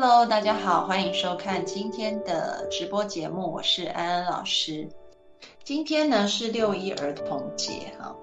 [0.00, 4.88] Hello，大家好，欢迎收看今天的直播节目，我是安安老师。
[5.64, 8.14] 今天呢是六一儿童节哈，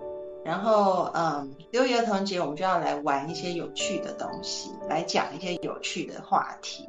[0.46, 6.88] 然后嗯，六一儿童节我们就要来玩一些有趣的东西，来讲一些有趣的话题。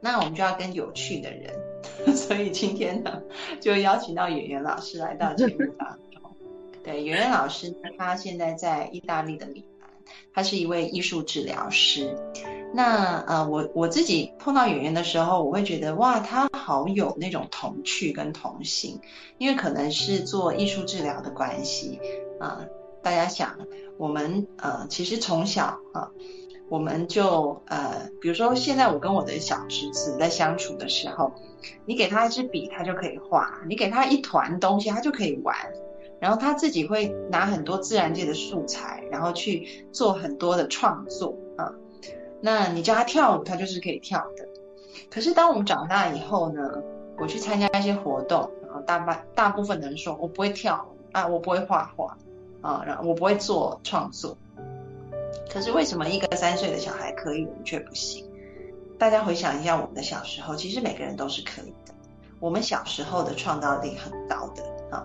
[0.00, 1.52] 那我们就要跟有趣的人，
[2.14, 3.20] 所以今天呢
[3.60, 6.30] 就邀请到演员老师来到节目当中。
[6.84, 9.90] 对，演员老师他现在在意大利的米兰，
[10.32, 12.16] 他是一位艺术治疗师。
[12.72, 19.00] 那呃，我我自己碰到演员的时候，我会觉得哇，他好有那种童趣跟童心，
[19.38, 21.98] 因为可能是做艺术治疗的关系
[22.38, 22.66] 啊。
[23.02, 23.56] 大家想，
[23.96, 26.10] 我们呃，其实从小啊，
[26.68, 31.32] 我们就呃，比如说现在我跟我的小侄子在相处的时候，
[31.86, 35.56] 你给他一支笔，他就可以画；你给他一团东西，他就可以玩。
[36.20, 41.38] 然后他自己会拿很多自然界的素材，然后去做很多的创作。
[42.40, 44.48] 那你叫他跳舞，他就是可以跳的。
[45.10, 46.82] 可是当我们长大以后呢，
[47.18, 52.16] 我去参加一些活动，然后大半大部分人说我不会跳舞啊，我不会画画
[52.60, 54.36] 啊，然后我不会做创作。
[55.50, 58.24] 可是为什么一个三岁的小孩可以，我们却不行？
[58.98, 61.94] 大家回想一下我们的小时候，其实每个人都是可以的。
[62.38, 65.04] 我们小时候的创造力很高的啊。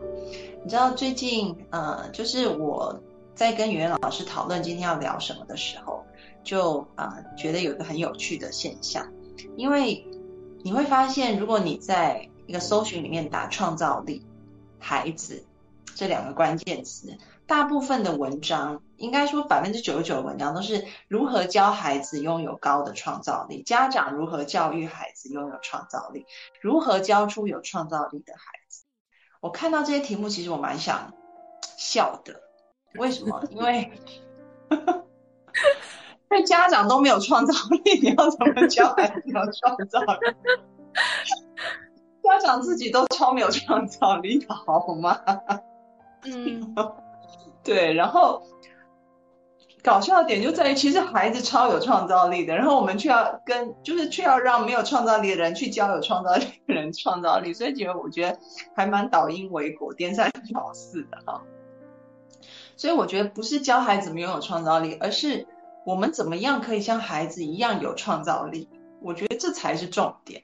[0.64, 3.00] 你知道最近呃，就是我
[3.34, 6.03] 在跟语言老师讨论今天要聊什么的时候。
[6.44, 9.12] 就啊，觉得有一个很有趣的现象，
[9.56, 10.06] 因为
[10.64, 14.26] 你会发现，如果你在一个搜寻里面打“创造力”、
[14.80, 15.46] “孩子”
[15.96, 17.18] 这两个关键词，
[17.48, 26.26] 大部分的文章，应该说百分之九十九的文章都是如何教孩子拥有高的创造力，家长如何教育孩子拥有创造力，
[26.62, 28.84] 如何教出有创造力的孩子。
[29.40, 31.14] 我看到这些题目，其实我蛮想
[31.78, 32.42] 笑的。
[32.96, 33.46] 为什么？
[33.50, 33.92] 因为。
[36.34, 40.08] 因家长都没有创造力，你要怎么教孩子有创造力？
[42.24, 45.20] 家长自己都超没有创造力的好吗？
[46.26, 46.74] 嗯，
[47.64, 47.94] 对。
[47.94, 48.44] 然后
[49.84, 58.40] 搞笑的点就在于，其实孩子超有创造力的，然后我们却要跟，就是却要让没有创造力的人去教有创造力的人创造力，所以觉得我觉得
[58.76, 61.44] 还蛮倒因为果、颠三倒四的哈。
[62.78, 65.46] 所以我觉得不是教孩子没有创造力，而是。
[65.86, 68.70] 我们怎么样可以像孩子一样有创造力？
[69.02, 70.44] 我觉得这才是重点。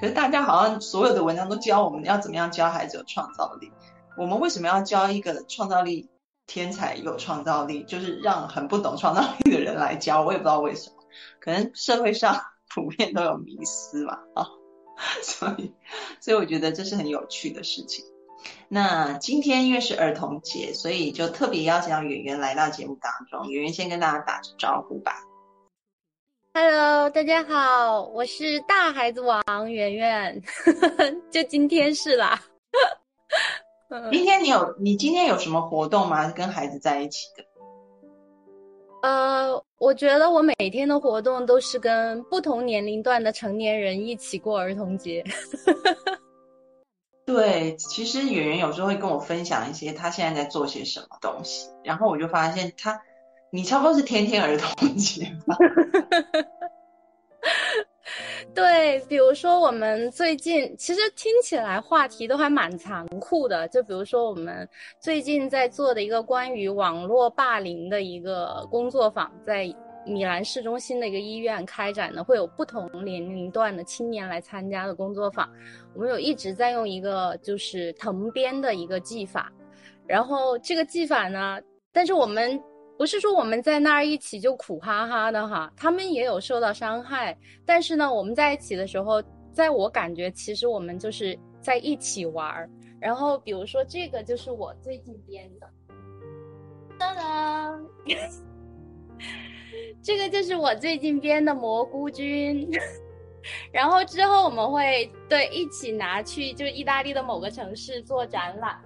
[0.00, 3.70] 可是大家好像所有的文章都教我们要怎么样教孩子有创造力。
[4.16, 6.08] 我们为什么要教一个创造力
[6.46, 7.84] 天才有创造力？
[7.84, 10.96] 就是让很不懂创造力的人来教，我也不知道为什么。
[11.40, 14.46] 可能社会上普遍都有迷思嘛，啊，
[15.22, 15.74] 所以，
[16.20, 18.04] 所以我觉得这是很有趣的事情。
[18.70, 23.50] 那今天因为是儿童节，所以就特别邀请到圆圆来到节目当中。
[23.50, 25.24] 圆圆先跟大家打招呼吧。
[26.52, 29.42] Hello，大家好，我是大孩子王
[29.72, 30.42] 圆圆，
[31.32, 32.38] 就今天是啦。
[34.12, 36.30] 今天你有你今天有什么活动吗？
[36.32, 37.44] 跟孩子在一起的？
[39.00, 45.24] 呃，我觉得我每天的活动都是跟不同年龄段的成年人一起过儿童节。
[47.28, 52.98] 对，其实演员有时候会跟我分享一些他现在在做些什么东西，然后我就发现他，
[53.50, 55.54] 你差不多是天天儿童节吧？
[58.54, 64.66] 对，比如说我们最近，其实听起来话题都还蛮残酷的，就比如说我们
[64.98, 69.70] 最近在做的一个关于网络霸凌的一个工作坊，在。
[70.08, 75.48] 米兰市中心的一个医院开展的，会有不同年龄段的青年来参加的工作坊。
[75.94, 79.52] 我们有一直在用一个就是藤编的一个技法，
[80.06, 81.60] 然后这个技法呢，
[81.92, 82.60] 但是我们
[82.96, 87.36] 不是说我们在那儿一起就苦哈哈的哈，他们也有受到伤害。
[87.64, 89.22] 但是呢，我们在一起的时候，
[89.52, 92.68] 在我感觉其实我们就是在一起玩儿。
[93.00, 95.70] 然后比如说这个就是我最近编的，
[96.98, 97.86] 当当。
[100.02, 102.68] 这个就是我最近编的蘑菇君，
[103.72, 108.78] 然后之后我们会对一起拿去就是意大利的某个城市做展览，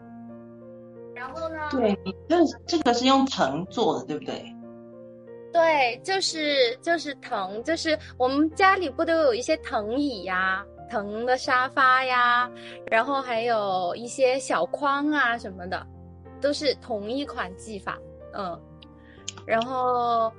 [1.14, 1.68] 然后呢？
[1.70, 1.98] 对，
[2.28, 2.36] 这
[2.66, 4.44] 这个是用藤做的，对不对？
[5.52, 12.50] 对，就是就是藤，就是我们家里不都有一些藤椅呀、藤的沙发呀，
[12.90, 15.86] 然后还有一些小筐啊什么的，
[16.40, 17.98] 都是同一款技法。
[18.34, 18.58] 嗯，
[19.44, 20.32] 然后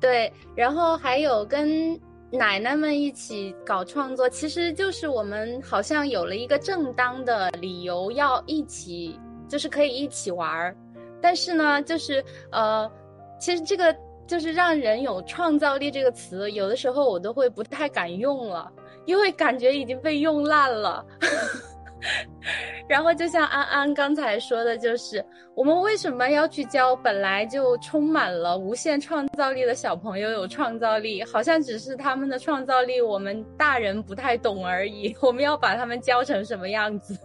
[0.00, 2.00] 对，然后还有跟
[2.30, 10.74] 奶奶们一起搞创作，其实就是我们好像有了一个正当的理由要一起，就是可以一起玩儿。
[11.20, 12.90] 但是呢，就是呃，
[13.38, 13.94] 其实这个。
[14.26, 18.70] 就是让人有创造力这个词，有的时候我都会不太敢用了，
[19.04, 21.04] 因为感觉已经被用烂了。
[22.88, 25.24] 然后就像安安刚才说的，就是
[25.54, 31.22] 我们为什么要去教本来就充满了无限创造力的小朋友有创造力？
[31.24, 35.14] 好像只是他们的创造力我们大人不太懂而已。
[35.20, 37.16] 我们要把他们教成什么样子？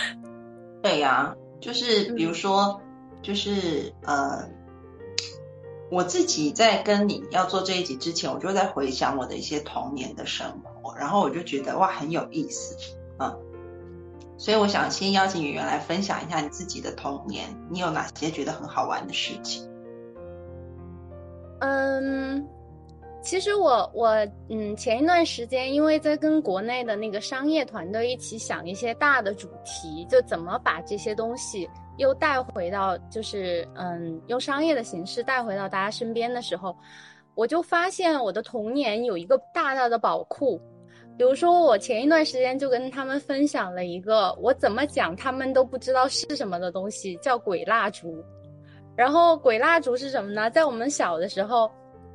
[0.82, 2.80] 对呀，就是比如说，
[3.22, 4.48] 就是呃。
[5.88, 12.76] 我自己在跟你要做这一集之前，我就在回想我的一些童年的生活，然后我就觉得哇很有意思，
[13.20, 13.38] 嗯，
[14.38, 19.68] 所以我想先邀请圆圆来分享一下你自己的童年，你有哪些觉得很好玩的事情？
[21.60, 22.46] 嗯，
[23.22, 24.14] 其实我我
[24.50, 31.68] 嗯前一段时间因为在跟国内的那个商业团队一起想一些大的主题，就怎么把这些东西。
[31.98, 36.76] 又带回到，就是嗯，用商业的形式带回到大家身边的时候，
[37.34, 40.60] 我就发现我的童年有一个大大的宝库。
[41.16, 48.22] 比如说，我前一段时间就跟他们分享了一个我怎么讲他们都不知道是什么的东西，叫鬼蜡烛。
[48.96, 50.50] 然后鬼蜡烛是什么呢？
[50.50, 51.70] 在我们小的时候，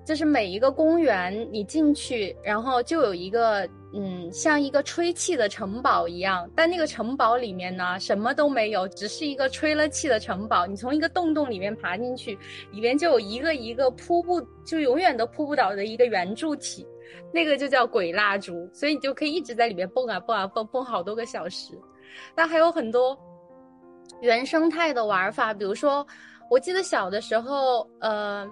[0.06, 3.68] 就是每一个公园你进去，然后就有一个。
[3.94, 10.66] 嗯，像一个吹气的城堡一样，但那个城堡里面呢，什么都没有，只是一个吹了气的城堡。
[10.66, 12.40] 你从一个洞洞里面爬进去，
[12.72, 16.88] 里面就有一个一个扑不就永远都扑不倒的一个圆柱体，
[17.34, 18.70] 那个就叫鬼蜡烛。
[18.74, 21.74] 所以你就可以一直在里面蹦啊蹦啊蹦，蹦好多个小时。
[22.36, 23.18] 那还有很多
[24.22, 26.06] 原生态的玩法，比如说，
[26.50, 28.46] 我记得小的时候，呃，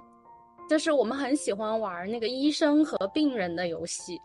[0.69, 4.19] 就是我们很喜欢玩那个医生和病人的游戏。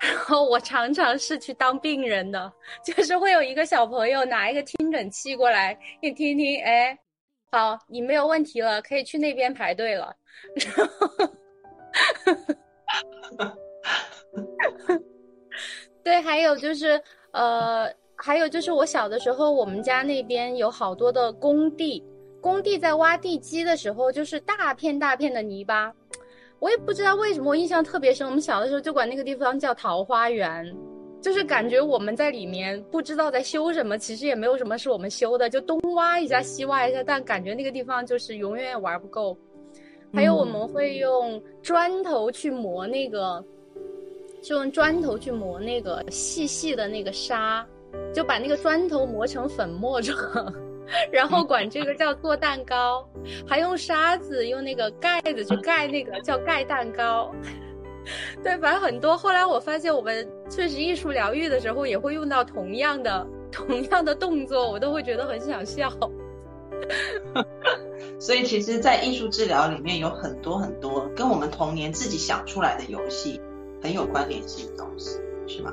[0.00, 2.52] 然后我常常是去当病人的，
[2.84, 6.98] 就是会有一个小朋友拿一个听诊器过来，你听听，哎，
[7.50, 10.14] 好，你没有问题了，可以去那边排队了。
[13.36, 13.56] 然后，
[16.02, 17.00] 对，还有就是，
[17.32, 22.04] 呃，还有就是我小的时候，我们家那边有好多的工地，
[22.40, 25.92] 工地在挖地基的时候，就是大片大片的泥巴。
[26.60, 28.26] 我也不知道为什么，我印象特别深。
[28.26, 30.74] 我们小的时候就管那个地方叫桃花源，
[31.20, 39.36] 就是感觉我们在里面不知道在修什么，其实也没有什么是我们修的，就东挖一下西挖一下，但感觉那个地方就是永远也玩不够。
[40.12, 43.44] 还有我们会用砖头去磨那个，
[44.44, 47.64] 就用砖头去磨那个细细的那个沙，
[48.12, 50.14] 就把那个砖头磨成粉末状。
[51.10, 53.08] 然后管这个叫做蛋糕，
[53.48, 57.32] 还用沙子用那个盖子去盖那个叫盖蛋糕，
[58.44, 59.16] 对，反正很多。
[59.16, 65.90] 后来我发现我们确实艺术疗愈的时候也会用到同样的同样的动作，我都会觉得很想笑。
[68.20, 73.40] 所以其实，在艺术治疗里面有很多很多跟我们童年自己想出来的游戏
[73.84, 75.70] 很有关联性的东西，是吗？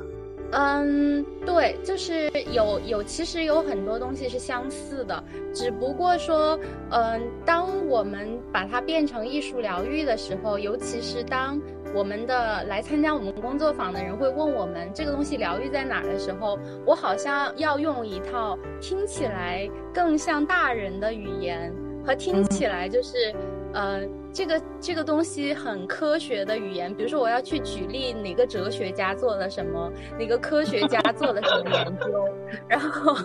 [0.52, 11.58] 嗯，对，就是有有，其实有很多东西是相似的，只不过说，嗯，当我们把它变成艺术疗愈的时候，尤其是当
[11.96, 21.74] 我们的来参加我们工作坊的人会问我们这个东西疗愈在哪儿的时候，我好像要用一套听起来更像大人的语言
[22.06, 23.34] 和听起来就是。
[23.74, 24.02] 呃，
[24.34, 32.28] 这个这个东西很科学的语言，比如说我要去举例哪个哲学家做了什么，哪个科学家做了什么研究，
[32.68, 33.16] 然后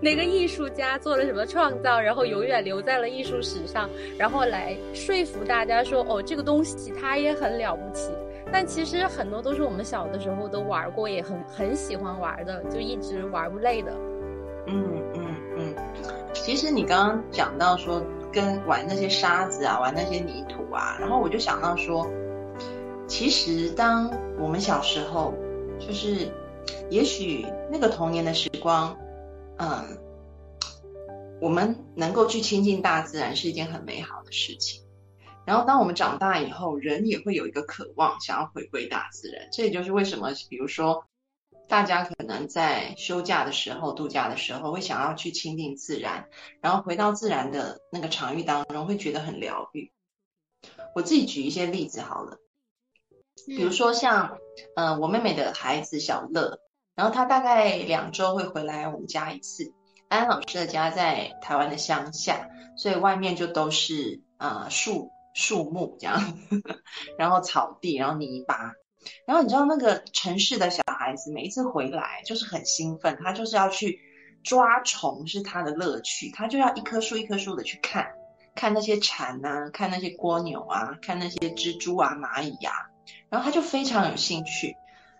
[0.00, 8.12] 哪个艺术家做了什么创造，然后永远留在了艺术史上，然后来说服大家说，哦，这个东西它也很了不起。
[8.52, 13.92] 但其实很多都是我们小的时候都玩过，也很很喜欢玩的，就一直玩不累的。
[14.68, 14.84] 嗯
[15.14, 15.74] 嗯嗯，
[16.32, 18.00] 其实你刚刚讲到说。
[18.36, 22.06] 跟玩那些沙子啊，玩那些泥土啊，然后我就想到说，
[23.08, 25.32] 其实当我们小时候，
[25.80, 26.30] 就是
[26.90, 28.94] 也许那个童年的时光，
[29.56, 29.98] 嗯，
[31.40, 34.82] 我们能够去亲近大自然是一件很美好的事情。
[35.46, 39.48] 然后当我们长大以后，人也会有一个渴望，想要回归大自然。
[39.50, 41.06] 这也就是为什么，比如说
[41.68, 46.28] 大家可能在休假的时候、度假的时候，会想要去亲近自然，
[46.60, 49.92] 然后回到自然的那个场域当中，会觉得很疗愈。
[50.94, 52.38] 我自己举一些例子好了，
[53.46, 54.38] 比如说像，
[54.74, 56.60] 呃，我妹妹的孩子小乐，
[56.94, 59.72] 然后他大概两周会回来我们家一次。
[60.08, 66.38] 安安老师的家在台湾的乡下，所以外面就都是呃树树木这样，
[67.18, 68.72] 然后草地，然后泥巴。
[69.24, 74.00] 然后你知道那个城市的小孩子每一次回来就是很兴奋，他就是要去
[74.42, 78.08] 抓虫是他的乐趣，他就要一棵树一棵树的去看，
[78.56, 82.72] 看那些蝉啊，看那些蜗牛啊，看那些蜘蛛啊、蚂蚁啊，
[83.28, 84.74] 然后他就非常有兴趣。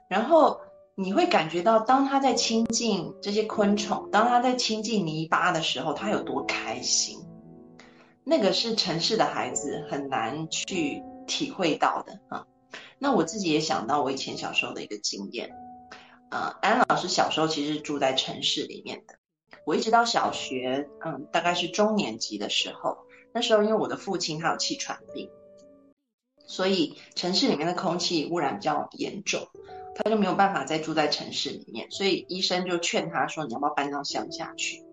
[0.08, 0.60] 然后
[0.96, 7.20] 你会感觉到，当他在亲近这些昆虫，当他在亲近泥巴的时候，他有多开心。
[8.24, 12.44] 那个是城市的孩子很难去体会到的啊。
[12.98, 15.50] 那我自己也想到我以前小时候的一个经验，
[16.36, 19.14] 呃，安老师小时候其实住在城市里面的。
[19.64, 22.98] 我一直到小学，嗯，大概是中年级的时候，
[23.32, 25.30] 那时候因为我的父亲他有气喘病，
[26.46, 29.48] 所以城市里面的空气污染比较严重，
[29.94, 34.84] 他就没有办法再住在城市里面，所以医生就劝他说：“你要不要搬到乡下去？”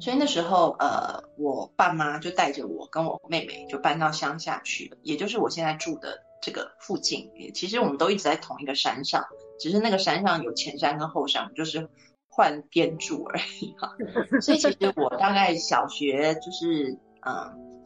[0.00, 6.24] 所以那时候，呃，我爸妈就带着我跟我妹妹就搬到乡下去了，也就是我现在住的。
[6.40, 9.26] 这个附近，其实我们都一直在同一个山上，
[9.58, 11.88] 只是那个山上有前山跟后山，就是
[12.28, 13.96] 换边住而已哈。
[14.40, 17.84] 所以其实我大概小学就是嗯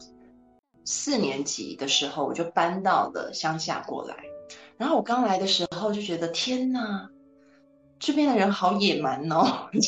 [0.85, 4.17] 四年级的时候，我就搬到了乡下过来。
[4.77, 7.09] 然后我刚来的时候就觉得天哪，
[7.99, 9.69] 这边的人好野蛮哦。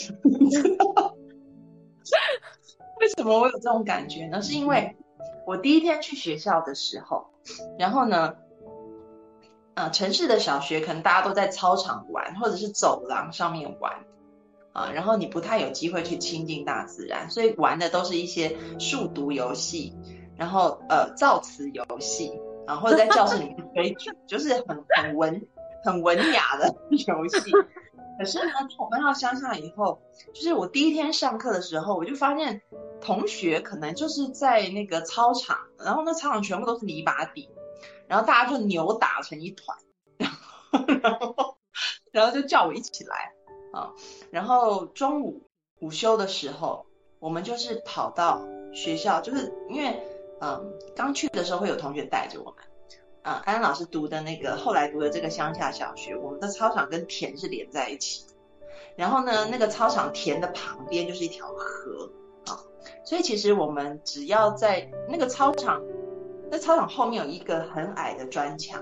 [3.00, 4.40] 为什么我有这种感觉呢？
[4.40, 4.96] 是因为
[5.46, 7.26] 我第一天去学校的时候，
[7.78, 8.34] 然后呢？
[9.74, 13.92] 呃，城市的小学可能大家都在操场玩，或者是走廊上面玩，
[14.72, 19.92] 啊，然后你不太有机会去亲近大自然，所以玩的都是一些数独游戏，
[20.36, 25.44] 然后呃造词游戏，啊，或者在教室里面追剧，就是很很文
[25.84, 27.50] 很文雅的游戏。
[28.16, 30.00] 可是呢，我搬到乡下以后，
[30.32, 32.62] 就是我第一天上课的时候，我就发现
[33.00, 37.48] 同学可能就是在那个操场，然后那操场全部都是泥巴地。
[38.06, 39.78] 然后大家就扭打成一团，
[40.18, 41.56] 然后然后
[42.12, 43.32] 然后就叫我一起来
[43.72, 43.92] 啊，
[44.30, 45.42] 然后中午
[45.80, 46.84] 午休的时候，
[47.18, 50.02] 我们就是跑到学校，就是因为
[50.40, 52.64] 嗯刚去的时候会有同学带着我们，
[53.22, 58.26] 啊安老师读的那个后来读的这个乡下小学，我们的操场跟田是连在一起，
[58.96, 62.12] 然后呢那个操场田的旁边就是一条河
[62.46, 62.60] 啊，
[63.04, 65.82] 所以其实我们只要在那个操场。
[66.54, 68.80] 在操场后面有一个很矮的砖墙，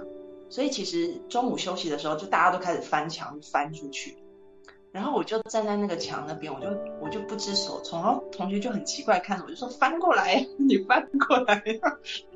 [0.51, 4.19] 所以其实中午休息的时候，就大家都开始翻墙翻出去。
[4.91, 6.67] 然后我就站在那个墙那边，我就
[7.01, 7.99] 我就不知所措。
[7.99, 11.65] 然后同学就很奇怪看着我，就说翻过来， 你翻过来。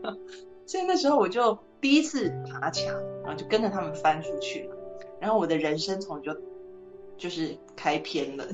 [0.64, 4.76] 所以那时候我就第一次爬墙，然后就跟着他们翻出去了。
[5.20, 6.34] 然后我的人生从就
[7.18, 8.46] 就是开篇了，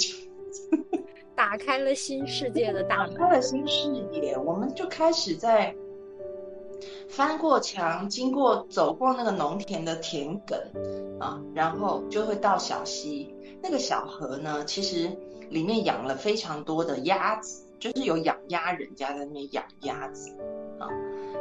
[1.36, 5.72] 打开了新世界的大门，打开了新视野，我们就开始在。
[7.08, 10.56] 翻过墙，经过走过那个农田的田埂
[11.20, 13.34] 啊，然后就会到小溪。
[13.62, 15.10] 那个小河呢，其实
[15.50, 20.30] 里面养了非常多的鸭子，就是有养鸭人家在那边养鸭子
[20.78, 20.88] 啊。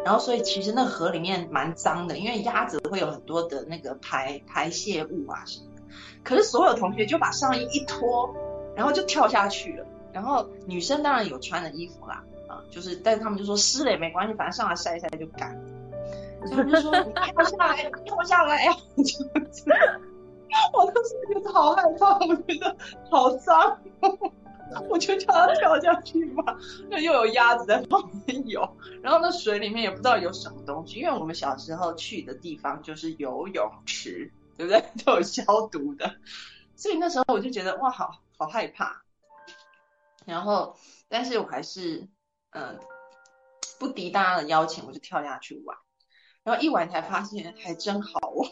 [0.03, 5.83] 然后所以其实那河里面蛮脏的，因为鸭子会有很多的那个排排泄物啊什么的。
[6.24, 8.36] 可是所有同学就把上衣一脱，
[8.75, 9.86] 然后就跳下去了。
[10.12, 12.24] 然后女生当然有穿的衣服啦。
[12.69, 15.57] 就是，但是他们就说湿了也没关系，反正上来晒一晒就干。
[16.49, 18.75] 他们就说 你跳下来，跳下来呀！
[18.95, 19.63] 这样子，
[20.73, 22.75] 我当时觉得好害怕，我觉得
[23.09, 23.79] 好脏，
[24.89, 26.57] 我就叫他跳下去吧。
[26.89, 28.67] 那又有鸭子在旁边游，
[29.03, 34.83] 然后那水里面也不知道有什么东西，因为我们小时候去的地方就是游泳池，对不对？
[35.05, 36.15] 都有消毒的，
[36.75, 39.03] 所以那时候我就觉得哇，好好害怕。
[40.25, 40.75] 然后，
[41.07, 42.07] 但是我还是。
[42.53, 42.77] 嗯，
[43.79, 45.77] 不敌大家的邀请，我就跳下去玩，
[46.43, 48.50] 然后一玩才发现还真好玩，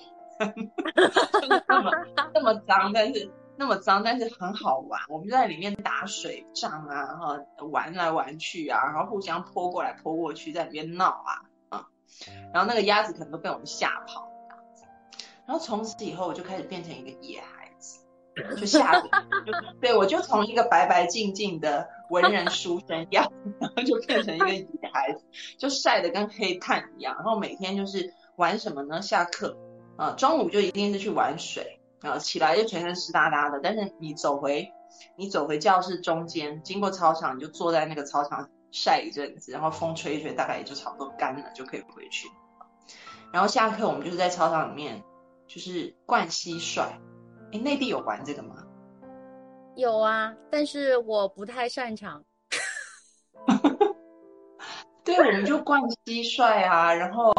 [1.67, 1.91] 那么
[2.33, 5.01] 那么脏，但是那么脏，但是很好玩。
[5.09, 7.37] 我们就在里面打水仗啊，然后
[7.67, 11.87] 玩来玩去啊，然后互相泼过来泼过去，在里面闹啊啊，
[12.53, 14.31] 然后那个鸭子可能都被我们吓跑，
[15.45, 17.99] 然后从此以后我就开始变成一个野孩子，
[18.55, 19.09] 就吓人，
[19.81, 21.89] 对我就从一个白白净净的。
[22.09, 25.23] 文人书生样， 然后就变成一个野孩子，
[25.57, 27.15] 就晒得跟黑炭一样。
[27.15, 29.01] 然后每天就是玩什么呢？
[29.01, 29.57] 下课
[29.97, 34.71] 啊，中午就一定是去玩水啊起来就全身湿哒哒的，但是你走回
[35.15, 42.27] 你走回教室中间，经过操场，你就坐在那个操场晒一阵子，然后风吹一吹，大概也就差不多干了，就可以回去。
[43.31, 45.03] 然后下课我们就是在操场里面
[45.47, 46.87] 就是灌蟋蟀。
[47.51, 48.55] 哎，内地有玩这个吗？
[49.75, 52.23] 有啊，但是我不太擅长。
[55.03, 57.33] 对，我们就灌蟋蟀啊，然后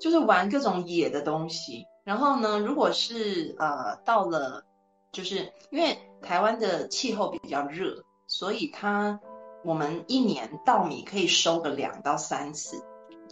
[0.00, 1.84] 就是玩各种野的东西。
[2.04, 4.64] 然后呢，如果是呃到了，
[5.10, 9.18] 就是因为台湾的气候比较热，所以它
[9.64, 12.84] 我们一年稻米可以收个两到三次。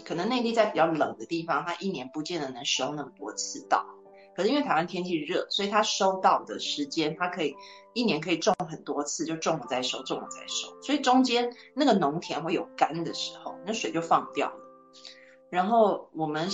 [0.04, 3.84] 可能内地在比较冷的地方，它一年不见得能收那么多次稻。
[4.34, 7.54] 可是因为台湾天气热，所以它收到的时间，它可以
[7.92, 10.80] 一年可以种很多次，就种了再收，种了再收。
[10.82, 14.56] 所以中间那个农田会有干的时候，那水就放掉了。
[15.50, 16.48] 然后我们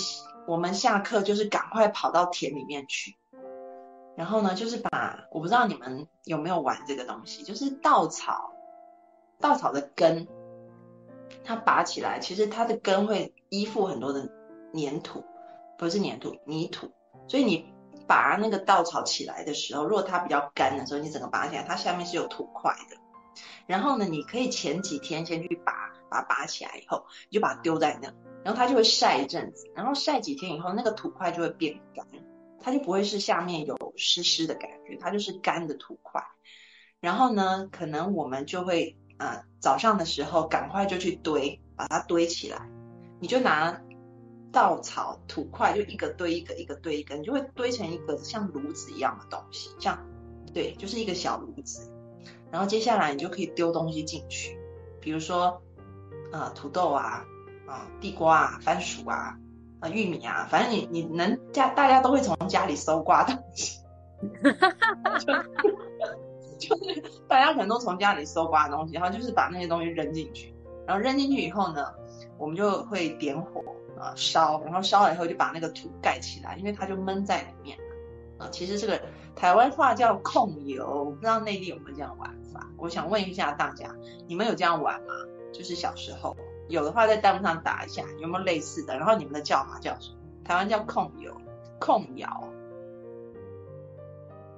[0.47, 3.15] 我们下课就是赶快跑到田里面去，
[4.15, 8.51] 然后呢，就是把我不知道你们有没有玩这个东西，就是稻草，
[9.39, 10.27] 稻草的根，
[11.43, 14.29] 它拔起来，其实它的根会依附很多的
[14.73, 15.23] 粘土，
[15.79, 16.91] 不是粘土，泥土。
[17.27, 17.65] 所以你
[18.07, 22.97] 拔那个稻草起来的时候，如果它比较干的时候，你整个拔起来，它下面是有土块的。
[23.67, 28.11] 然后呢，你可以前几天先去拔，把它拔起来以后，你就把它丢在那，
[28.43, 32.05] 然后它就会晒一阵子，然后晒几天以后，那个土块就会变干，
[32.59, 36.21] 它就不会是下面有湿湿的感觉，它就是干的土块。
[36.99, 42.67] 然后呢，可能我们就会呃早上的时候赶快就去堆，把它堆起来，
[43.21, 43.81] 你就拿。
[44.51, 49.97] 稻草土块就一个堆一个，一个堆一个，你就会堆成一个像炉子一样的东西，像
[50.53, 51.89] 对，就是一个小炉子。
[52.51, 54.59] 然后接下来你就可以丢东西进去，
[54.99, 55.61] 比如说
[56.33, 57.25] 呃土豆啊
[57.65, 59.37] 啊地瓜啊番薯啊
[59.79, 63.79] 啊玉米啊，反正你你能家大家都会从家里搜刮东西，
[64.43, 65.47] 哈哈哈
[66.59, 70.53] 就是大家可能都从家里搜刮东西，然后就是把那些东西扔进去，
[70.85, 71.85] 然后扔进去以后呢，
[72.37, 73.63] 我们就会点火。
[74.01, 77.77] 啊，烧，然后烧了以后就把那个土盖起来，因为它就闷在里面
[78.39, 78.99] 啊，其实这个
[79.35, 82.67] 台湾话叫控油，我不知道内地有没有这样玩法？
[82.77, 83.95] 我想问一下大家，
[84.27, 85.13] 你们有这样玩吗？
[85.53, 86.35] 就是小时候
[86.67, 88.97] 有的话，在弹幕上打一下，有没有类似的？
[88.97, 90.17] 然后你们的叫法叫什么？
[90.43, 91.39] 台湾叫控油、
[91.79, 92.47] 控窑。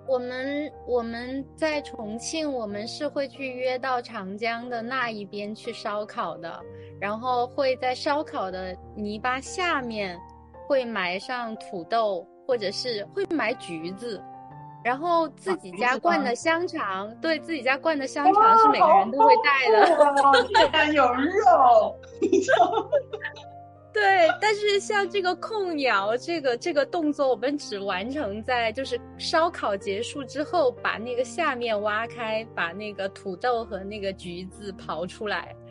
[0.08, 6.60] 我们我们在重庆，我们是会去约到长江的那一边去烧烤的。
[7.02, 10.18] 然后会在烧烤的泥巴下面，
[10.68, 14.22] 会埋上土豆，或者是会埋橘子，
[14.86, 19.86] 然后自己家灌的香肠，对自己家灌的香肠是每个人都会带的，
[20.44, 21.94] 里面有肉，
[23.94, 24.28] 对。
[24.42, 35.56] 但是像这个控窑这个这个动作，我们只完成在就是烧烤结束之后，把那个下面挖开，把那个土豆和那个橘子刨出来。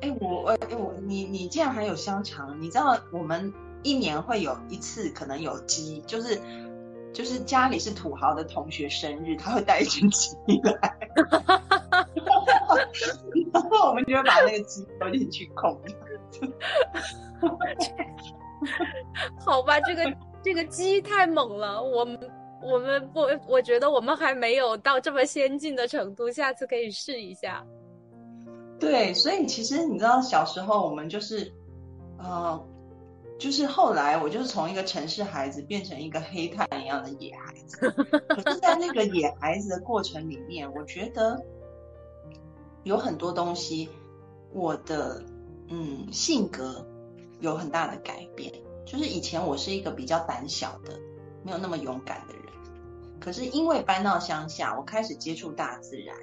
[0.00, 2.60] 哎，我哎我你你竟然还有香肠？
[2.60, 6.40] 你知道我们一年会有一次可能有鸡，就是
[7.12, 10.98] 就是家里是土豪的同学生日，他会带一只鸡来，
[13.52, 15.80] 然 后我们就会把那个鸡丢进去控。
[19.44, 22.30] 好吧，这个这个鸡太猛了，我们
[22.62, 27.64] 我们不，我觉得我们还没有到这么先进的程度，下次可以试一下。
[28.78, 31.52] 对，所以其实你知道，小时候我们就是，
[32.18, 32.64] 呃，
[33.38, 37.90] 就是后来我就是从一个城市孩子变成一个黑炭一样的野孩子。
[38.28, 41.40] 可是，在那个野孩子的过程里面，我觉得
[42.84, 43.88] 有很多东西，
[44.52, 45.24] 我的
[45.68, 46.86] 嗯性格
[47.40, 48.52] 有很大的改变。
[48.84, 50.98] 就是以前我是一个比较胆小的，
[51.44, 52.44] 没有那么勇敢的人。
[53.20, 56.16] 可是因为搬到乡下，我开始接触大自然。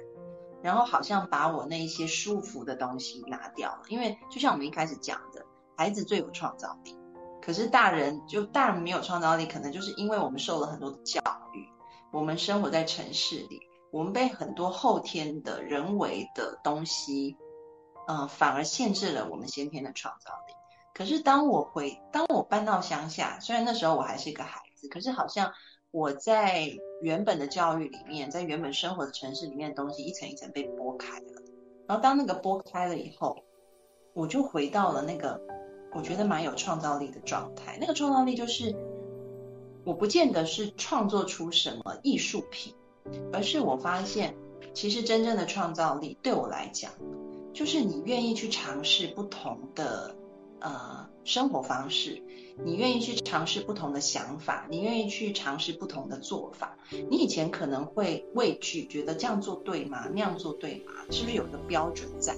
[0.62, 5.42] 然后好像把我那一些束缚的东西拿掉了，因为就像我们一开始讲的，
[5.74, 6.94] 孩子最有创造力，
[7.40, 11.18] 可是大人就大人没有创造力，可能就是因为我们受了很多的教
[11.54, 11.66] 育，
[12.12, 17.36] 我们生活在城市里，我们被很多后天的人为的东西，
[18.08, 20.54] 嗯，反而限制了我们先天的创造力。
[20.94, 25.52] 可是当我回，当我搬到乡下，虽然那时候我还是一个孩子，可是好像。
[25.92, 26.70] 我在
[27.02, 31.42] 原本的教育里面，在原本生活的城市里面的东西一层一层被剥开了，
[31.88, 33.36] 然后当那个剥开了以后，
[34.14, 35.40] 我就回到了那个
[35.92, 37.76] 我觉得蛮有创造力的状态。
[37.80, 38.72] 那个创造力就是，
[39.84, 42.72] 我不见得是创作出什么艺术品，
[43.32, 44.34] 而是我发现，
[44.74, 46.90] 其实真正的创造力对我来讲，
[47.52, 50.14] 就是你愿意去尝试不同的
[50.60, 52.22] 呃生活方式，
[52.64, 56.76] 你愿意去尝试不同的想法，你愿意去尝试不同的做法。
[57.08, 60.08] 你以前可能会畏惧，觉得这样做对吗？
[60.12, 60.92] 那样做对吗？
[61.10, 62.36] 是不是有一个标准在？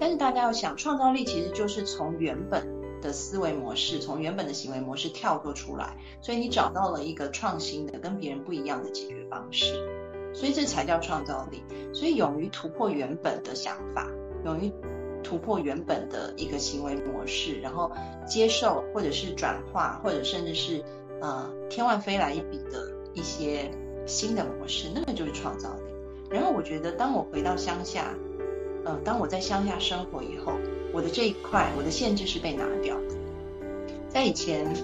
[0.00, 2.66] 但是大家要想，创造力其实就是从原本
[3.00, 9.72] 的思维模式，从原本的行为模式跳脱出来，所以你找到了一个创新的、跟别人不一样的解决方式，
[10.34, 11.62] 所以这才叫创造力。
[11.94, 14.10] 所以勇于突破原本的想法，
[14.44, 14.70] 勇于
[15.22, 17.90] 突破原本的一个行为模式，然后
[18.26, 20.84] 接受或者是转化，或者甚至是
[21.22, 23.70] 呃天外飞来一笔的一些
[24.04, 25.94] 新的模式，那个就是创造力。
[26.30, 28.14] 然后我觉得，当我回到乡下。
[28.86, 30.52] 呃，当我在乡下生活以后，
[30.92, 33.14] 我的这一块，我的限制是被拿掉的。
[34.10, 34.76] 在以前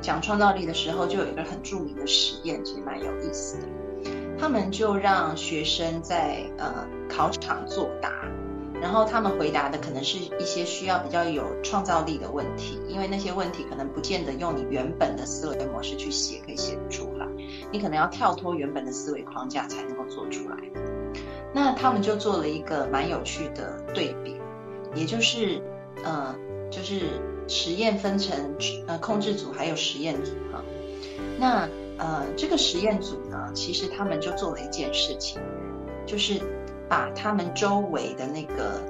[0.00, 3.64] 讲创造力的时候，就有一个很著名的实验，其实蛮有意思的。
[4.42, 8.10] 他们就让学生在呃考场作答，
[8.80, 17.28] 然后他们回答的可能是一些需要比较有创造力的问题，因为那些问题可能不见得用你原本的思维模式去写可以写得出来，
[17.70, 20.56] 你可能要跳脱原本的思维框架才能够做出来。
[21.54, 24.40] 那他们就做了一个蛮有趣的对比，
[24.96, 25.62] 也就是，
[26.02, 26.34] 呃，
[26.68, 27.02] 就是
[27.46, 28.56] 实验分成
[28.88, 30.64] 呃控制组还有实验组哈。
[31.38, 31.68] 那
[32.02, 35.40] 呃这个实验组呢，其实他们就做了一件事情，
[36.04, 36.40] 就是
[36.88, 38.82] 把他们周围的那个，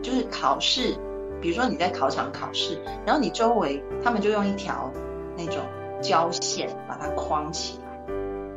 [0.00, 0.96] 就是考试，
[1.40, 4.88] 比如说你在考场考试，然后你周围他们就用一条
[5.36, 5.56] 那种
[6.00, 7.82] 胶线把它框起来。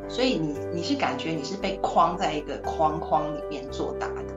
[0.07, 4.35] 所以你你是感觉你是被框在一个框框里面作答的，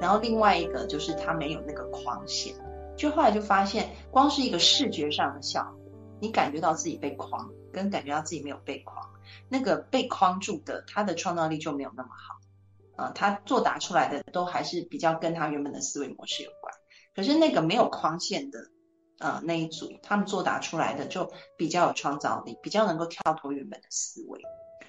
[0.00, 2.54] 然后另外一个就是它没有那个框线，
[2.96, 9.08] 就后来就发现，光是一个视觉上的效果，你感觉到自己被框，跟感觉到自己没有被框，
[9.48, 16.74] 那个被框住的，他的创造力就没有那么好，啊，他作答出来的都还是比较跟他原本的思维模式有关，
[17.14, 18.58] 可是那个没有框线的，
[19.20, 24.40] 呃，那一组他们作答出来的就比较有创造力，比较能够跳脱原本的思维。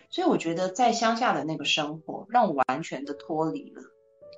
[0.10, 3.84] 所以我觉得在乡下的那个生活，让我完全的脱离了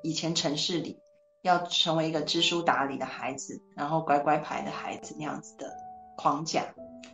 [0.03, 0.99] 以前城市里
[1.41, 5.73] 要成为一个知书达理的孩子，然后乖乖牌的孩子那样子的
[6.17, 6.65] 框架。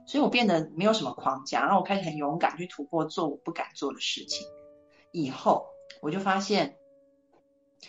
[0.07, 4.47] 所以我变得没有什么框架，然后我开始很勇敢去突破做我不敢做的事情。
[5.11, 5.67] 以后
[6.01, 6.77] 我就发现，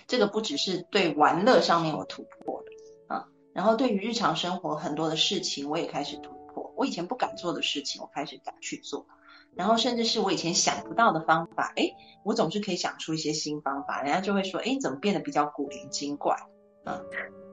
[0.07, 2.67] 这个不只是对玩乐上面我突破了
[3.07, 6.75] 啊，然后对于日常生活很多的事情，我也开始突破。
[6.77, 9.07] 我以前不敢做的事情，我开始敢去做。
[9.55, 16.37] 然后甚至是我以前想不到的方法，哎，我总是可以想出一些新方法，人家就会说，哎，怎么变得比较古灵精怪？
[16.85, 17.05] 嗯，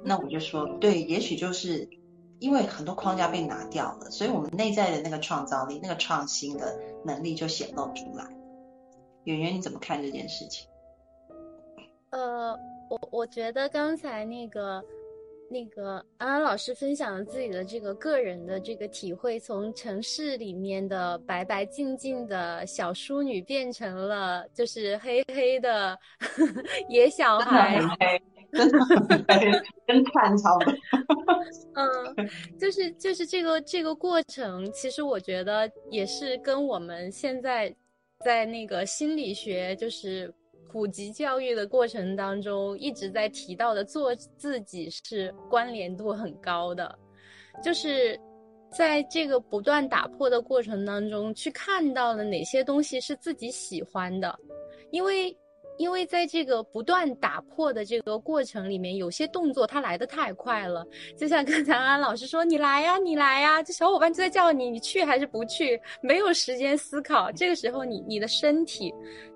[0.04, 1.90] 那我就说，对，也许就是
[2.40, 8.26] 因为很多框架被拿掉了，所以我们内在的那个创造力、那个创新的能力就显露出来。
[9.24, 10.68] 圆圆，你怎么看这件事情？
[12.12, 12.58] 呃，
[12.90, 14.84] 我我觉得刚才那个。
[15.48, 25.96] 那个安安老师分享了自己的这个个人的这个体会，从城市里面的白白净净的小淑女变成了就是黑黑的
[26.90, 27.80] 野小孩，
[28.56, 29.52] 真的很黑，
[29.86, 30.74] 跟差不多。
[31.76, 37.76] 嗯，就是就是这个这个过程，其实我觉得也是跟我们现在
[38.24, 40.34] 在那个心理学就是。
[40.72, 46.94] 普及教育的过程当中，一直在提到的做自己是关联度很高的，
[47.64, 48.20] 就是
[48.70, 54.38] 在这个不断打破的过程当中，去看到了哪些东西是自己喜欢的，
[54.92, 55.34] 因为
[55.78, 60.86] 因为在这个不断打破的这个过程里面，有些动作它来的太快了，
[61.18, 65.80] 就像刚才安老师说，你来呀，你来呀，这小伙伴就在叫你，你去还是不去？
[66.02, 68.94] 没有时间思考，这个时候你你的身体。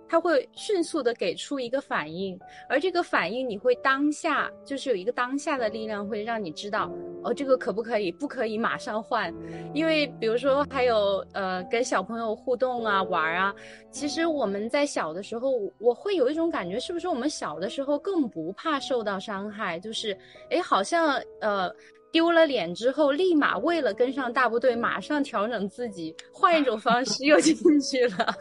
[0.10, 6.92] 他会迅速的给出一个反应，而这个反应你会当下就是有一个当下的力量，会让你知道
[7.24, 8.12] 哦，这个可不可以？
[8.12, 9.34] 不可以马上换，
[9.74, 13.54] 因为比如说还有呃跟小朋友互动啊玩啊，
[13.92, 19.80] 其实我们在小的时候，我会有一种感觉，是不是我们小的时候更不怕受到伤害？
[19.80, 20.18] 就是
[20.50, 21.72] 哎，好像呃
[22.12, 28.36] 丢了脸之后，立马为了跟上大部队，马上调整自己，换一种方式又进去了。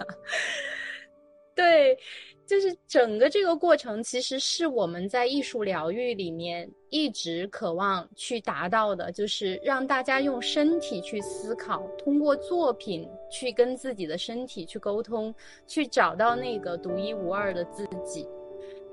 [1.59, 1.99] 对，
[2.47, 15.35] 就是整个这个过程，其实是我们在艺术疗愈里面一直渴望去达到的，就是让大家用身体去思考，通过作品去跟自己的身体去沟通，
[15.67, 18.25] 去找到那个独一无二的自己。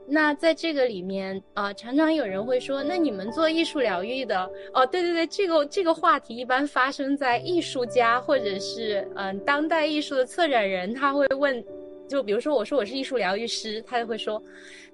[0.08, 11.64] 那在这个里面啊，常常有人会说，那你们做艺术疗愈的，哦，对对对，这个这个话题一般发生在艺术家或者是嗯当代艺术的策展人，他会问。
[12.08, 14.42] 就比如说我说我是艺术疗愈师，他就会说，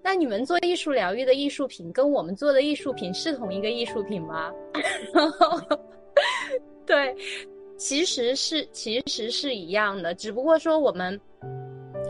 [0.01, 4.51] 那你们做艺术疗愈的艺术品跟我们做的艺术品是同一个艺术品吗？
[6.85, 7.15] 对，
[7.77, 11.19] 其实是其实是一样的，只不过说我们。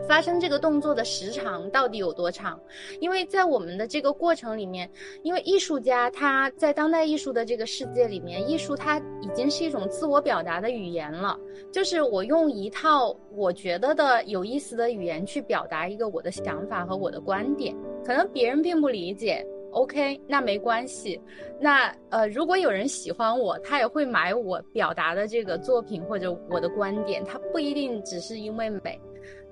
[0.08, 2.60] 发生这个动作的时长到底有多长？
[3.00, 4.90] 因为在我们的这个过程里面，
[5.24, 11.38] 因为艺术家他在当代艺术的这个世界里面，艺术它已经是一种自我表达的语言了。
[11.72, 19.46] 就是我用一套我觉得的有意思的语言去表达一个我的想法和我的观点，可能别人并不理解。
[19.72, 21.18] OK，那没关系。
[21.58, 29.00] 那呃，如果有人喜欢我，他也会买我表达的这个作品或者我的观点，他不一定只是因为美。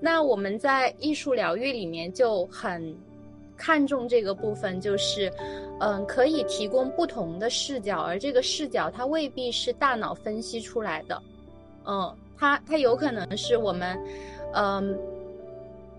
[0.01, 2.95] 那我们在艺术疗愈里面就很
[3.57, 5.29] 看重这个部分，就是，
[5.81, 11.21] 嗯，可以提供不同的视角，而这个视角它未必是大脑分析出来的，
[11.85, 13.99] 嗯，它它有可能是我们，
[14.53, 14.97] 嗯，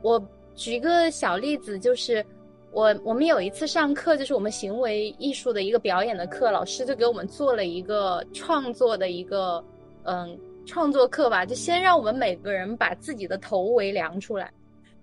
[0.00, 0.22] 我
[0.56, 2.24] 举个小例子，就是
[2.72, 9.62] 我我们有一次上课，就是我们行为艺术的一个表演的课，老师就给我们做了一个创作的一个，
[10.04, 10.38] 嗯。
[10.66, 14.52] 创作课吧，就先让我们每个人把自己的头围量出来，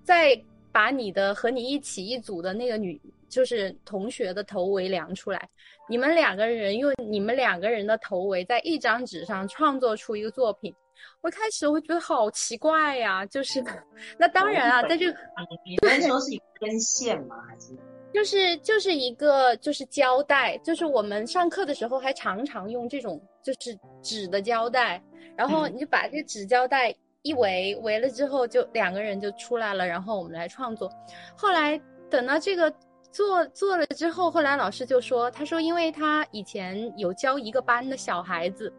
[0.04, 0.40] 再
[0.72, 5.50] 把你的和你一起一组的那个女，就是同学的头围量出来。
[5.90, 10.74] 你们两个人用你们两个人的头围在一张纸上创作出一个作品。
[11.22, 13.64] 我开始我觉得好奇怪呀，就是
[14.18, 15.18] 那当然啊，在这个
[15.66, 17.36] 你们说是一根线吗？
[17.48, 17.76] 还是
[18.14, 25.02] 就是就是一个就是胶带，就是我们上课的时候还常常用这种就是纸的胶带。
[25.38, 30.92] 然后你就把这个纸胶带一围，围了之后就两个人就出来了，然后我们来创作。
[31.36, 32.74] 后来等到这个
[33.12, 38.74] 做做了之后，后来老师就说，他说因为他以前有教一个班的小孩子，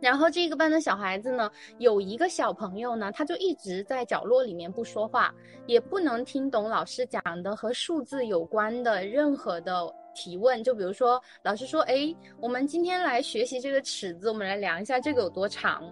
[0.00, 5.32] 然后这个班的小孩子呢，有一个小朋友呢，他就一直在角落里面不说话，
[5.66, 9.94] 也不能听懂老师讲的和数字有关的任何的。
[10.14, 15.82] 提问，就比如说，老师说：“哎，我们今天来学习这个尺子，我们来量一下这个有多长。”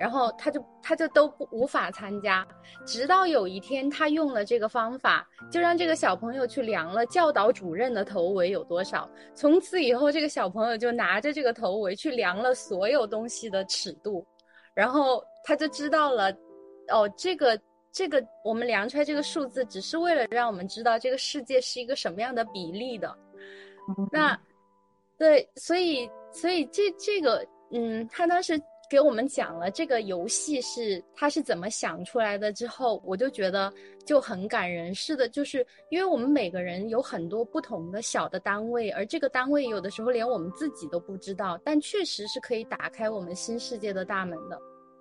[0.00, 2.44] 然后他就他就都不无法参加。
[2.84, 9.08] 直到有一天，他用了这个方法，就让这个小朋友去量了教导主任的头围有多少。
[9.32, 14.26] 从此以后，这个小朋友就拿着这个头围去量了所有东西的尺度，
[14.74, 16.32] 然后他就知道了，
[16.88, 17.60] 哦，这个
[17.92, 23.14] 这个我们量出来这个数字，只是为了让我们知道这个世界是一个什么样的比例的。
[24.10, 24.38] 那，
[25.18, 33.72] 对，所以，所以这这个，嗯，他当时给我们讲了这个游戏是他是怎么想出来的之后，我就觉得
[34.04, 34.94] 就很感人。
[34.94, 44.58] 是的，就是因为我们每个人有很多不同的小的单位，而这个单位有的时候连我们自己都不知道，但确实是可以打开我们新世界的大门的。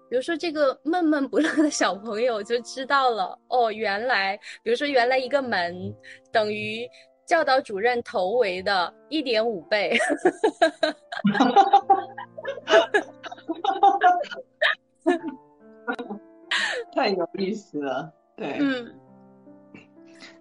[0.09, 5.93] 比如说这个闷闷不乐的小朋友就知道了，哦，原来，比如说原来一个门
[6.31, 6.87] 等于。
[7.31, 9.95] 教导主任头围的一点五倍，
[16.93, 18.11] 太有意思了。
[18.35, 18.99] 对，嗯，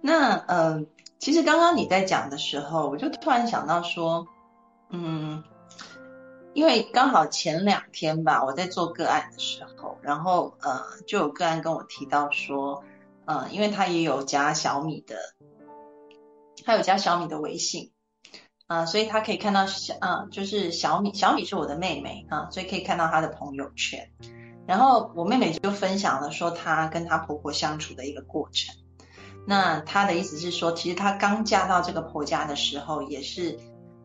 [0.01, 0.85] 那嗯，
[1.21, 4.27] 其实刚刚你在讲的时候，我就突然想到说，
[4.89, 5.45] 嗯，
[6.55, 12.83] 因为刚好前两天吧，我在做个案的时候，然后呃，就有个案跟我提到说，
[13.27, 15.15] 呃，因为他也有加小米的。
[16.65, 17.93] 他有加小米的微信，
[18.67, 24.11] 啊，所以他可以看到小，嗯，就是小米，小米是我的妹妹啊，所以可以看到她的朋友圈。
[24.67, 28.75] 然后我妹妹就分享了说她跟她婆婆相处的一个过程。
[29.47, 33.59] 那她的意思是说，其实她刚嫁到这个婆家的时候，也是，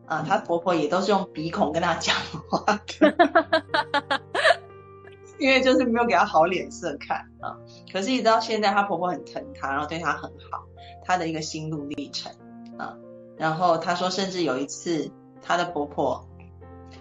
[0.06, 2.16] 啊，她婆婆也都是用鼻孔跟她讲
[2.50, 4.20] 话的，
[5.38, 7.54] 因为就是没有给她好脸色看啊。
[7.92, 10.64] 可是，一直到现在，她婆婆很疼她，然后对她很好，
[11.04, 12.32] 她的一个心路历程。
[12.78, 12.96] 啊，
[13.36, 15.10] 然后她说，甚至有一次，
[15.42, 16.26] 她的婆婆，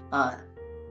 [0.10, 0.38] 啊，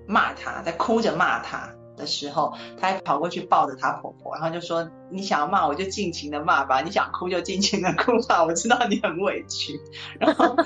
[0.07, 9.81] 骂她，在哭着骂她的时候，她还跑过去抱着她婆婆，然后就说：“你想要骂我就尽情的骂吧，你想哭就尽情的哭吧，我知道你很委屈。
[10.18, 10.57] ”然后，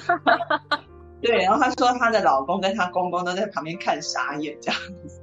[1.20, 5.20] 对，然后她说她的老公跟她公公都在旁边看傻眼这样子。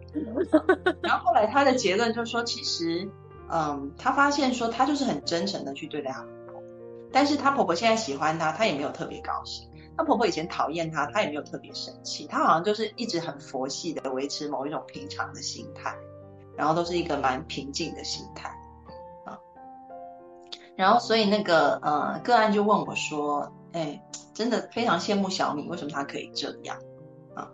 [1.02, 3.10] 然后后来她的结论就是说，其实，
[3.50, 6.26] 嗯，她发现说，她就是很真诚的去对待她。
[7.16, 9.72] 但是她婆婆现在喜欢她，她也没有特别高兴。
[9.96, 12.28] 她婆婆以前讨厌她，她也没有特别生气。
[12.28, 15.96] 她好像就是一直很佛系的维持某一种平常的心态，
[16.58, 18.50] 然后都是一个蛮平静的心态
[19.24, 19.40] 啊。
[20.76, 26.78] 然后所以那个呃个案就问我说：“哎，真的非常羡慕小米，为什么她可以这样
[27.34, 27.48] 啊？”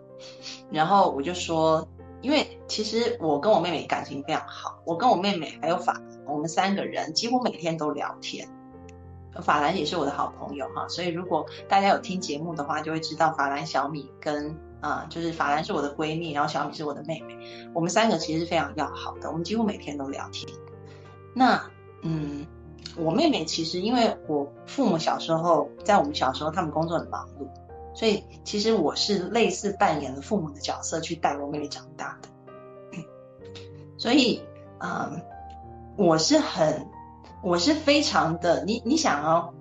[0.72, 1.86] 然后我就说
[2.20, 8.48] ：“因为其实我跟我妹妹感情非常好，我跟我妹妹还有法，我们三个人几乎每天都聊天。
[9.40, 17.38] 法兰也是我的好朋友哈，所以如果大家有听节目的话，就会知道法兰、小米跟啊，就是法兰是我的闺蜜，然后小米是我的妹妹，
[17.72, 20.52] 我们三个其实是非常要好的，我们几乎每天都聊天。
[21.34, 21.62] 那
[22.02, 22.46] 嗯，
[22.96, 27.48] 我妹妹其实因为我父母小时候在我们小时候，他们工作很忙碌，
[27.94, 32.28] 所以其实我是类似扮演了父母的角色去带我妹妹长大的。
[33.96, 34.42] 所以
[34.80, 35.22] 嗯，
[35.96, 36.91] 我是很。
[37.42, 39.54] 我是非常的，你你想哦，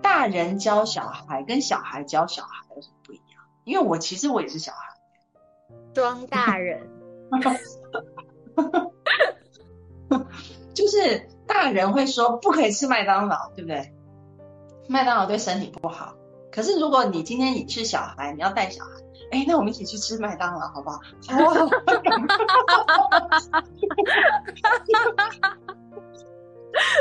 [0.00, 3.24] 大人教小孩跟小孩教小孩有什么不一样？
[3.64, 4.78] 因为我其实我也是小孩，
[5.94, 6.88] 装大人，
[10.74, 13.94] 就是大人会说不可以吃麦当劳，对不对？
[14.88, 16.14] 麦当劳对身体不好。
[16.50, 18.90] 可是如果你今天你是小孩，你要带小孩，
[19.30, 20.98] 哎，那我们一起去吃麦当劳好不好？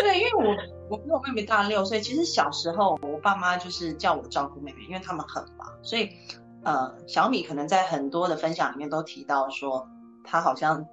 [0.02, 0.56] 对，因为我
[0.90, 6.10] 我比我妹妹大六岁，其实小时候我爸妈就是叫我照顾妹妹，因为他们很忙，所以
[6.64, 9.88] 呃，小米可能在很多的分享里面都提到说，
[10.26, 10.86] 他好像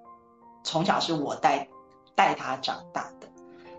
[0.62, 1.68] 从小是我带
[2.14, 3.28] 带他长大的，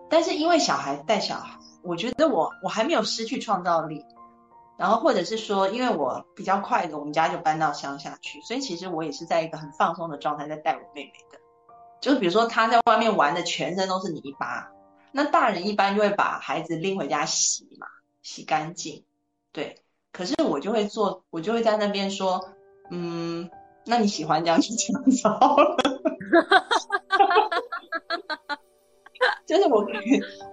[0.09, 4.03] 但是因为小孩带小孩，我觉得我我还没有失去创造力，
[4.77, 11.39] 然后或者是说，因为我比较快的，我们家就搬到乡下去，所以其实我也是在一个很放松的状态在带我妹妹的，
[12.01, 14.69] 就是比如说他在外面玩的全身都是泥巴。
[15.11, 17.87] 那大人一般就会把孩子拎回家洗嘛，
[18.21, 19.03] 洗干净，
[19.51, 19.81] 对。
[20.11, 22.49] 可是我就会做，我就会在那边说，
[22.89, 23.49] 嗯，
[23.85, 25.77] 那你喜欢这样就这样子好了。
[29.45, 29.93] 就是我给，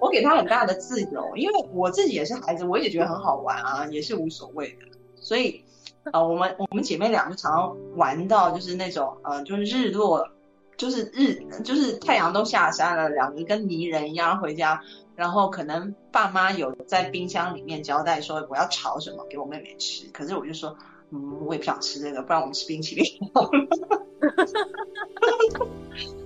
[0.01, 4.87] 我给他很大的自由，因为我自己也是孩子，我也觉得很好玩啊，也是无所谓的。
[5.17, 5.65] 所以，
[6.13, 10.29] 啊，我们我们姐妹俩就常常玩到就是那种，呃，就是日落。
[10.77, 14.83] 就是日，就是太阳都下山了，两个跟泥人一样回家，
[15.15, 20.77] 然后可能爸妈有在冰箱里面交代说我要炒什么给我妹妹吃，可是我就说，
[21.11, 23.51] 嗯，我也不想吃这个，不然我们吃冰淇淋好了。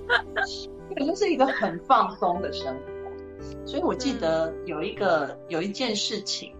[0.09, 0.25] 哈
[0.97, 2.81] 就是一个很放松的生活，
[3.65, 6.53] 所以我记得有一个有一件事情，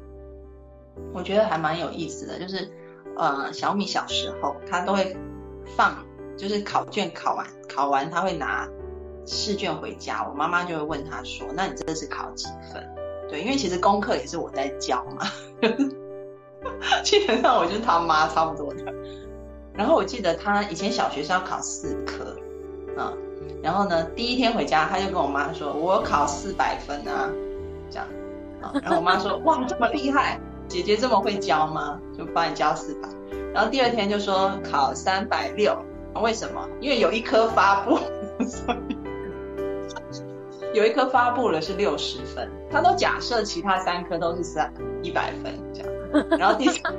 [1.13, 2.71] 我觉得还蛮有意思的，就是
[3.17, 5.17] 呃，小米小时候他都会
[5.77, 6.07] 放。
[6.41, 8.67] 就是考卷考完，考完他会拿
[9.27, 12.83] 试卷回家，我妈妈就会问他说：“那你这次考几分？”
[13.29, 15.27] 对，因为其实功课也是我在教嘛，
[17.05, 18.93] 基本上我就是他妈差不多的。
[19.75, 22.35] 然后我记得他以前小学是要考四科，
[22.97, 23.13] 啊，
[23.63, 27.31] 然后呢，第一天回家他就跟我妈说：“我考四百分啊，
[27.91, 28.07] 这样。”
[28.63, 32.01] 啊，然后我妈说：“哇，这么厉害，姐姐这么会教吗？
[32.17, 33.09] 就帮你教四百。”
[33.53, 35.77] 然后第二天就说考三百六。
[36.21, 36.69] 为什么？
[36.81, 37.97] 因为有一科发布，
[38.45, 38.75] 所
[40.75, 46.95] 以有一科发布了是六十分，他都假设其他三科都是三一百分这样，然后第三，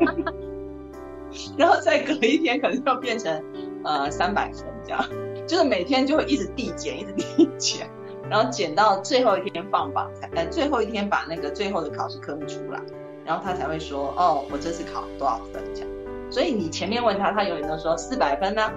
[1.58, 3.44] 然后再隔一天可能就变成
[3.84, 5.04] 呃三百分这样，
[5.48, 7.90] 就是每天就会一直递减，一直递减，
[8.30, 12.82] 然后减到最后一天放榜才，呃最后一天把那个最后的考试科目出来，
[13.24, 15.90] 然后他才会说哦我这次考多少分这样，
[16.30, 18.70] 所以你前面问他，他永远都说四百分呢。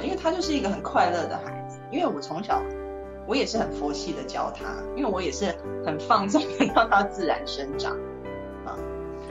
[0.00, 2.62] 因为他就是一个很快乐的孩子，因为我从小
[3.26, 4.64] 我也是很佛系的教他，
[4.96, 7.92] 因为我也是很放纵的让他自然生长
[8.64, 8.78] 啊，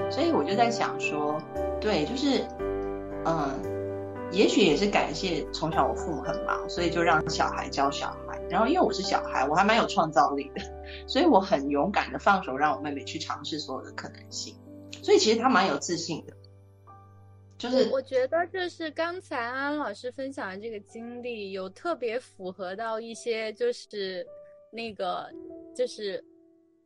[0.09, 1.41] 所以我就在想说，
[1.79, 2.45] 对，就是
[3.25, 3.59] 嗯，
[4.31, 10.61] 也许也是感谢从小我父母很忙，所以就让小孩教小孩，然后因为我是小孩，我还蛮有创造力的，
[11.07, 14.55] 所以我很勇敢的放手让我妹妹去尝试所有的可能性，
[15.01, 16.33] 所以其实他蛮有自信的。
[17.61, 24.25] 就是我觉得，就是刚才安安老师分享的这个经历，有特别符合到一些，就是
[24.71, 25.29] 那个，
[25.75, 26.23] 就是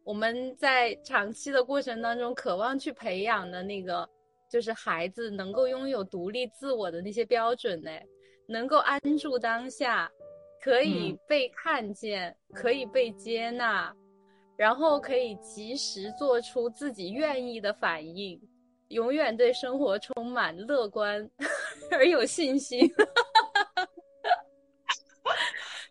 [0.04, 4.06] 我们在长期的过程当中渴望去培养的那个，
[4.52, 7.90] 就是孩子能够拥有独立自我的那些标准呢，
[8.46, 10.12] 能够安住当下，
[10.62, 13.96] 可以被看见，可以被接纳，
[14.58, 18.38] 然后可以及时做出自己愿意的反应。
[18.90, 21.30] 永远对生活充满乐观
[21.92, 22.88] 而有信心，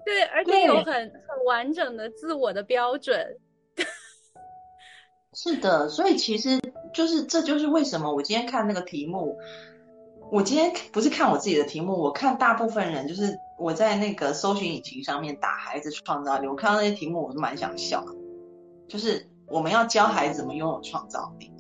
[0.05, 3.37] 对，而且有很很完整的自我的标准。
[5.35, 6.61] 是的，所以其实
[6.93, 9.37] 就是这就是为什么我今天看那个题目，
[10.31, 18.05] 我今天不是看我自己的题目，我看大部分人就是我在那个搜寻引擎上面打孩子创造力，我看到那些题目，我是蛮想笑，
[18.89, 21.51] 就是我们要教孩子怎么拥有创造力。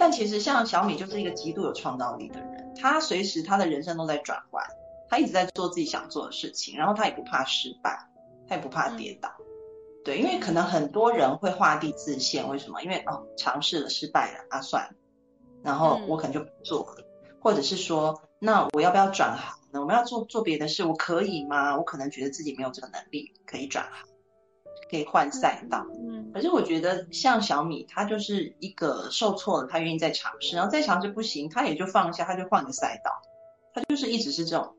[0.00, 4.64] 但其实像小米就是一个极度有创造力的人，他随时他的人生都在转换，
[5.10, 8.08] 他一直在做自己想做的事情，然后他也不怕失败，
[8.48, 9.30] 他也不怕跌倒。
[10.02, 12.82] 对，因为可能很多人会画地自限，为什么？
[12.82, 14.94] 因为哦，尝试了失败了啊，算了，
[15.62, 17.04] 然后我可能就不做了，
[17.38, 19.82] 或者是说，那我要不要转行呢？
[19.82, 21.76] 我们要做做别的事，我可以吗？
[21.76, 24.08] 我可能觉得自己没有这个能力可以转行，
[24.90, 25.86] 可以换赛道。
[26.08, 33.12] 嗯，可是我觉得像小米，他就是一个受挫了，他愿意再尝试，然后再尝试不行，他也就放下，他就换个赛道，
[33.72, 34.74] 他就是一直是这种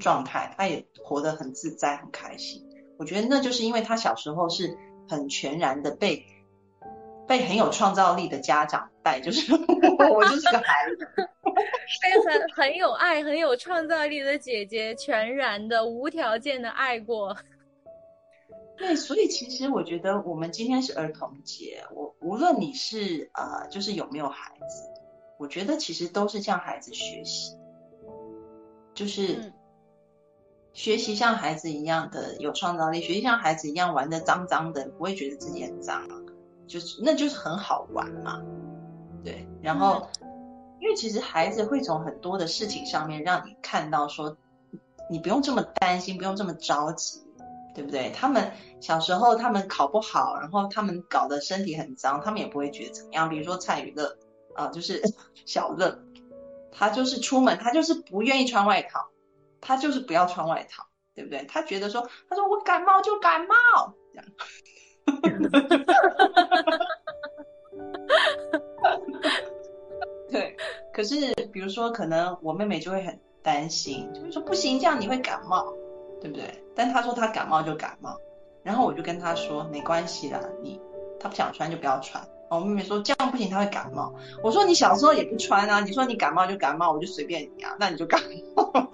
[0.00, 2.66] 状态，他也活得很自在，很开心。
[2.98, 4.76] 我觉得那就是因为他小时候是
[5.08, 6.24] 很全然的被
[7.26, 11.06] 被很有创造力的家长带，就 是我就是个孩子，
[12.02, 17.36] 被很很有爱、很有创造力的姐姐全然的、无条件的爱过。
[18.80, 24.82] 对，所以其实我觉得我们今天是儿童节，我无论你是呃，就是有没有孩子，
[25.38, 27.56] 我觉得其实都是向孩子学习，
[28.94, 29.52] 就是。
[30.72, 36.08] 学习像孩子一样的有创造力，学习像孩子一样玩的脏脏的，不会觉得自己很脏，
[36.68, 38.40] 就是那就是很好玩嘛，
[39.24, 39.48] 对。
[39.60, 40.08] 然后，
[40.80, 44.36] 因为其实孩子会从很多的事情上面让你看到说，
[45.10, 47.20] 你不用这么担心，不用这么着急，
[47.74, 48.10] 对不对？
[48.10, 53.28] 他们小时候他们考不好，然后他们搞得身体很脏，他们也不会觉得怎么样。
[53.28, 54.16] 比如说蔡宇乐
[54.54, 55.02] 啊，就是
[55.46, 55.98] 小乐，
[56.72, 59.08] 他就是出门他就是不愿意穿外套。
[59.62, 61.44] 他就是不要穿外套，对不对？
[61.46, 64.26] 他觉得说，他说我感冒就感冒，这样。
[70.30, 70.56] 对，
[70.94, 75.74] 可是比如说，可能我妹妹就会很担心，就会说不行，这样你会感冒，
[76.20, 76.62] 对不对？
[76.74, 78.16] 但他说他感冒就感冒，
[78.62, 80.80] 然后我就跟他说没关系啦，你
[81.18, 82.22] 他不想穿就不要穿。
[82.50, 84.12] 我妹妹说这样不行，她会感冒。
[84.42, 88.20] 我说你小时候也不穿啊，你说你感冒就感冒，我就随便你啊，那你就感
[88.56, 88.72] 冒。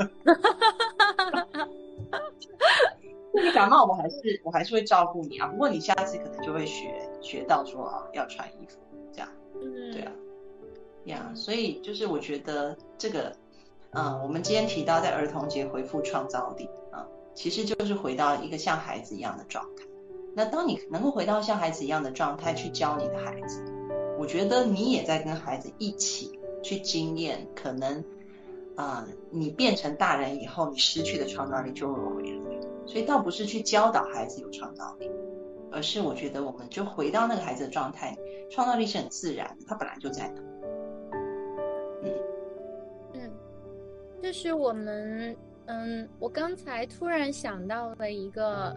[3.32, 8.76] 你感冒我还是我还是会照顾你啊，不过你下次可能就会学学到说啊要穿衣服
[9.10, 9.28] 这样。
[9.54, 10.12] 嗯，对啊，
[11.04, 13.34] 呀，所以就是我觉得这个，
[13.92, 17.06] 嗯，我们今天提到在儿童节回复创造力啊，
[17.36, 19.84] 其实就是回到一个像孩子一样的状态。
[20.34, 23.62] 那当你能够回到像孩子一样的状态去教你的孩子，
[24.18, 28.02] 我觉得你也在跟孩子一起去经验，可能
[28.74, 32.60] 啊，你变成大人以后，你失去的创造力就会回来。
[32.86, 35.10] 所以倒不是去教导孩子有创造力，
[35.72, 38.16] 而是我觉得我们就回到那个孩子的状态，
[38.50, 40.42] 创造力是很自然的，他本来就在那。
[42.02, 42.14] 嗯
[43.14, 43.32] 嗯，
[44.22, 48.74] 就是我们嗯，我刚才突然想到了一个。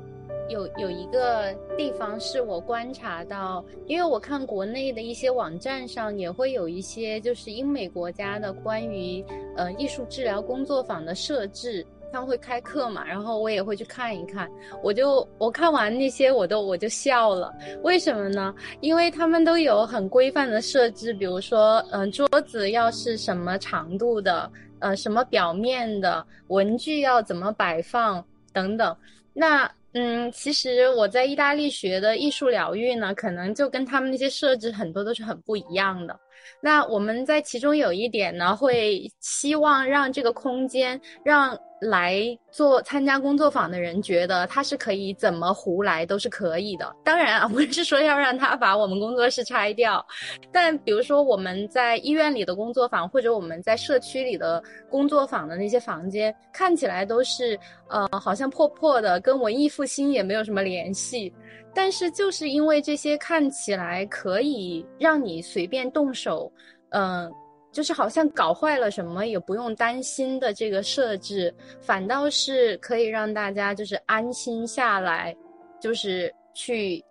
[0.48, 9.24] 有有一个地方是我观察到，因为我看国内的一些网站上也会有一些就是英美国家的关于
[9.56, 14.50] 呃艺术治疗工作坊的设置，他们会开课嘛，然后我也会去看一看。
[14.84, 17.54] 我就我看完那些我都我就笑了，
[17.84, 18.54] 为什么呢？
[18.82, 28.96] 因为他们都有很规范的设置，比如说嗯桌子要是什么长度的，呃什么表面的，文具要怎么摆放等等，
[29.34, 29.70] 那。
[29.94, 36.16] 嗯，其实我在意大利学的艺术疗愈呢，可能就跟他们那些设置很多都是很不一样的。
[36.62, 41.58] 那我们在其中有一点呢，会希望让这个空间让。
[41.82, 46.94] 来做参加工作坊的人觉得他是可以怎么胡来都是可以的。
[47.06, 50.06] 当然啊， 不是说要让他把我们工作室拆掉，
[50.52, 61.34] 但比如说我们在医院里的工作坊，或者我们在社区里的工作坊的那些房间，看起来都是呃好像破破的，跟文艺复兴也没有什么联系。
[61.82, 66.52] 但是就是因为这些看起来可以让你随便动手，
[66.90, 67.34] 嗯。
[67.72, 75.38] 就是好像搞坏了什么也不用担心的这个设置，反倒是可以让大家就是安心下来，
[75.80, 77.02] 就是去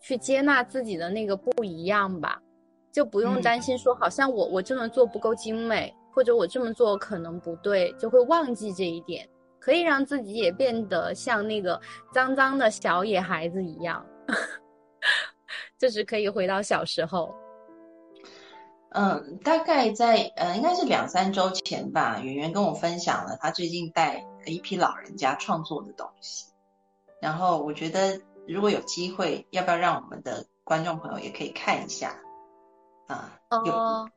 [0.00, 2.42] 去接纳自己的那个不一样吧，
[2.90, 9.26] 就不用担心说好像我我这么做不够精美，或者我这么做可能不对，就会忘记这一点，
[9.60, 11.80] 可以让自己也变得像那个
[12.12, 14.04] 脏脏的小野孩子一样，
[15.78, 17.34] 就是可以回到小时候。
[18.90, 26.46] 嗯，大概在呃，应该是两三周前吧，圆圆跟我分享了他最近带一批老人家创作的东西。
[27.20, 32.16] 然后我觉得如果有机会，要不要让我们的观众朋友也可以看一下
[33.08, 33.38] 啊？
[33.66, 34.08] 有，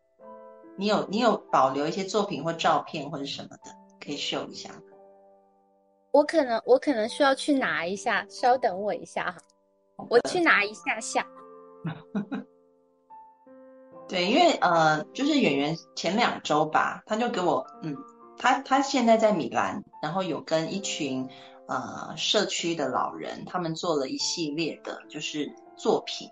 [0.77, 4.69] 你有你有保留一些作品或照片或者什么的，可以秀一下。
[6.11, 9.37] 我可能我可能需要去拿一下，稍等我一下哈，
[10.09, 11.25] 我去拿一下下。
[14.07, 17.95] 对，因为呃，就是演员前两周吧，他就给我，嗯，
[18.37, 21.29] 他他现在在米兰然后有跟一群
[21.67, 26.29] 呃社区的老人，他们做了一系列的就是作品。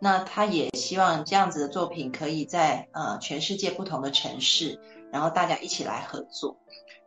[0.00, 4.78] 那他也希望这样子的作品可以在呃全世界不同的城市，
[5.10, 6.56] 然后大家一起来合作。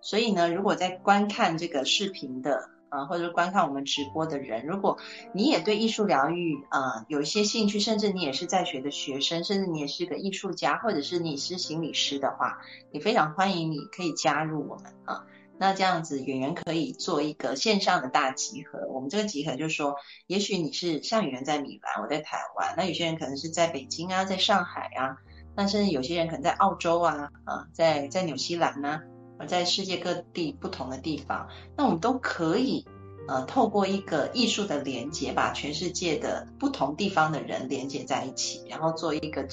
[0.02, 4.98] 所以呢，如果在观看这个视频的啊，或者观看我们直播的人，如果
[5.34, 12.60] 你也对艺术疗愈啊有一些兴趣，甚至你也是在学的学生，甚至你也是个艺术家，或者是你是心理师的话，
[12.92, 15.24] 也非常欢迎你可以加入我们啊。
[15.58, 18.88] 那这样子，演员可以做一个线上的大集合。
[18.89, 19.96] 我们这个集合就是说，
[20.28, 25.18] 也许你是像演员在米兰，我在台湾，那有些人可能是在北京啊，在上海啊，
[25.56, 29.02] 那甚至有些人可能在澳洲啊，啊，在在纽西兰呢，
[29.42, 32.86] 而在世界各地不同的地方，那我们都可以
[33.28, 39.46] 呃透过一个艺术的连接，把全世界的不同地方的人连接在一起，然后做一个。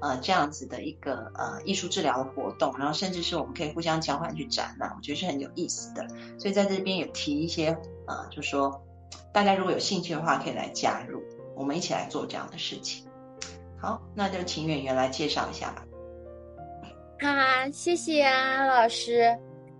[0.00, 6.06] 呃，这样子的一个呃艺术治疗的活动，然后甚至是我们可以互相交换去展览，我觉得是很有意思的。
[6.38, 7.76] 所以在这边也提一些
[8.06, 8.80] 呃，就说
[9.32, 11.20] 大家如果有兴趣的话，可以来加入，
[11.56, 13.08] 我们一起来做这样的事情。
[13.80, 15.84] 好，那就请演员来介绍一下吧。
[17.20, 19.36] 好，谢谢啊，老师。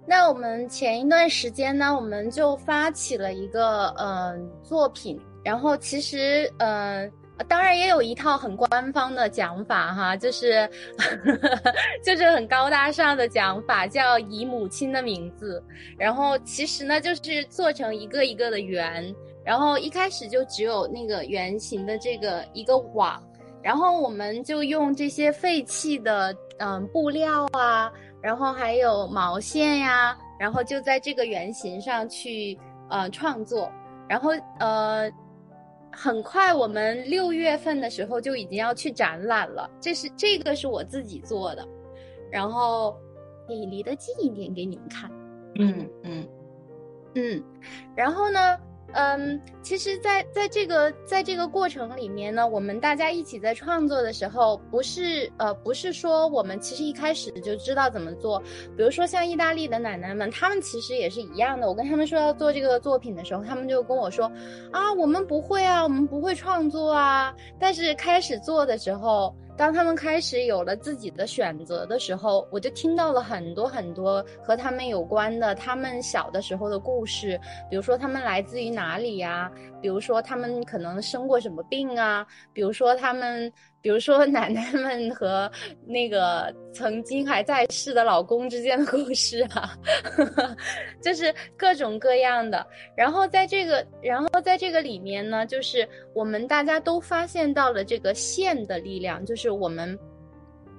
[0.07, 7.11] 那我们前一段时间呢，我们就发起了一个嗯作品，然后其实嗯。
[7.47, 10.69] 当然也有一套很官方的讲法哈，就是
[12.05, 15.63] 就是很高大上的讲法，叫以母亲的名字。
[15.97, 19.15] 然后其实呢，就是做成一个一个的圆，
[19.45, 23.23] 然后一开始就只有那个圆形的这个一个网，
[23.63, 33.71] 然后我们就用这些废弃的嗯布料啊，然后还有毛线呀，然后就在这个原型上去呃创作，
[34.09, 35.11] 然后呃。
[35.91, 39.69] 很快，我们六月份的时候就已经要去展览了。
[39.81, 41.67] 这是这个是我自己做的，
[42.31, 42.97] 然后
[43.49, 45.11] 可以离得近一点给你们看。
[45.57, 46.29] 嗯嗯
[47.17, 47.43] 嗯，
[47.97, 48.57] 然后呢？
[48.93, 58.41] 嗯，其实，在在这个在这个过程里面呢，我们大家一起在创作的时候，不是呃，不是说我们其实一开始就知道怎么做。
[58.77, 61.69] 比如说像意大利的奶奶们，她们其实也是一样的。
[61.69, 64.31] 我跟他们说要做这个作品的时候，他们就跟我说
[64.73, 67.35] 啊，我们不会啊，我们不会创作啊。
[67.61, 69.35] 但是开始做的时候。
[69.59, 77.39] 当他们开始有了自己的选择的时候，我就听到了很多很多和他们有关的他们小的时候的故事，
[77.69, 79.51] 比如说他们来自于哪里呀？
[79.83, 82.25] 比如说他们可能生过什么病啊？
[82.53, 83.53] 比如说他们。
[83.81, 85.51] 比如说奶奶们和
[85.87, 89.79] 那个曾经还在世的老公之间的故事啊，
[91.01, 92.67] 就是各种各样的。
[92.97, 99.97] 然后在这个，然后在这个里面呢，就是我们大家都发现到了这个线的力量，就是我们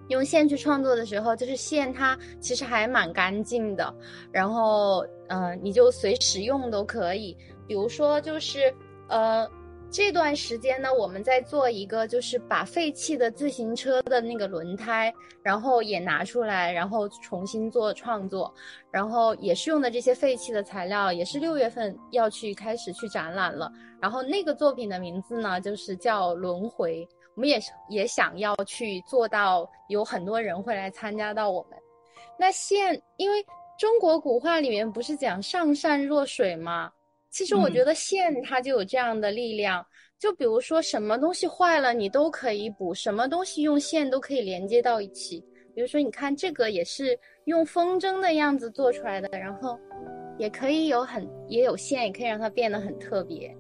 [0.10, 3.94] 用线去创作的时候，就是线它其实还蛮干净的。
[4.32, 7.36] 然后，嗯，你就随时用都可以。
[7.66, 8.74] 比如说，就是
[9.08, 9.50] 呃。
[9.92, 15.12] 这段时间呢，我们在做一个，就是把废弃的自行车的那个轮胎，
[15.42, 18.54] 然后也拿出来，然后重新做创作，
[18.92, 23.72] 然后也是用的这些废弃的材料，也是六月份要去开始去展览了。
[24.00, 27.08] 然后那个作品的名字呢，就是叫轮回。
[27.36, 27.60] 我们也
[27.90, 31.80] 也想要去做到有很多人会来参加到我们。
[32.38, 33.44] 那现，因为
[33.80, 36.92] 中国古话里面不是讲上善若水吗？
[37.30, 39.86] 其实我觉得线它就有这样的力量，
[40.18, 45.44] 就比如说什么东西坏了你都可以补，什么东西用线都可以连接到一起。
[45.76, 49.80] 比如说你看这个也是用风筝的样子做出来的，然后
[50.38, 53.56] 也可以有很也有线，也可以让它变得很特别。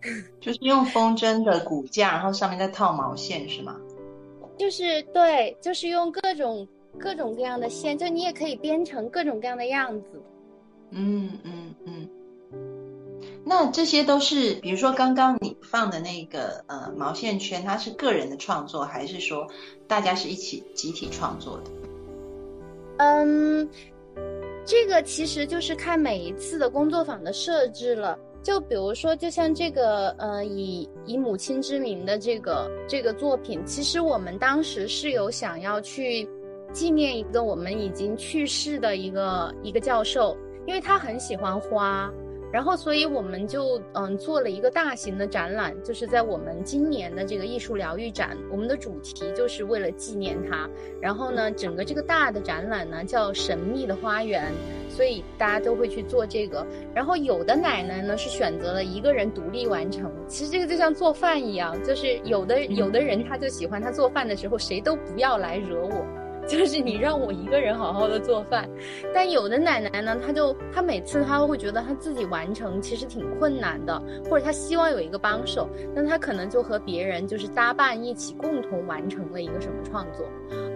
[0.38, 3.80] 就是用风筝的骨架，然后上面再套毛线是吗？
[4.58, 6.68] 就是对，就是用各种
[6.98, 10.22] 各种各样的线，就你也可以编成各种各样的样子。
[10.90, 11.63] 嗯嗯嗯。
[13.46, 19.46] 那这些都是，比如说刚刚你放的那个呃毛线圈，它是个人的创作，还是说
[19.86, 21.70] 大家是一起集体创作的？
[22.96, 23.68] 嗯，
[24.64, 28.18] 这个其实就是看每一次的工作坊的设置了。
[28.42, 36.28] 就比如说，就像这个呃以以母亲之名的这个这个作品，其实我们当时是有想要去
[36.72, 40.36] 纪念一个我们已经去世的一个一个教授，
[40.66, 42.10] 因为他很喜欢花。
[42.54, 50.70] 然后，所以我们就嗯做了一个大型的展览，就是在我们今年的这个艺术疗愈展，我们的主题就是为了纪念他。
[51.00, 54.52] 然后呢，整个这个大的展览呢叫“神秘的花园”，
[54.88, 56.64] 所以大家都会去做这个。
[56.94, 66.06] 然后有的奶奶呢是选择了一个人独立完成，其实这个就像做饭一样，就是有的有的人他就喜欢他做饭的时候谁都不要来惹我。
[66.48, 68.68] 就是你让我一个人好好的做饭。
[69.14, 80.26] 但有的奶奶呢，她就她每次她会觉得她自己完成其实挺困难的，或者她希望有一个帮手，那她可能就和别人就是搭伴一起共同完成了一个什么创作，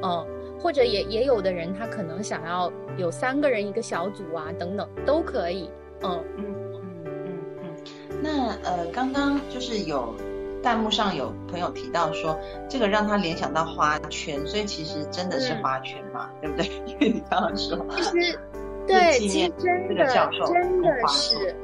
[0.03, 0.27] 嗯，
[0.59, 5.71] 或者也也有的人他可能想要有三个人一个小组啊，等等都可以，
[6.03, 8.21] 嗯嗯嗯嗯嗯。
[8.23, 10.15] 那呃，刚刚就是有。
[10.63, 12.39] 弹幕上有朋友提到说，
[12.69, 16.67] 这个让他联想到花圈，所以其实真的是花圈嘛，对不对？
[16.87, 18.39] 因 为你刚刚说，其实
[18.87, 21.57] 对，其实真的真的是，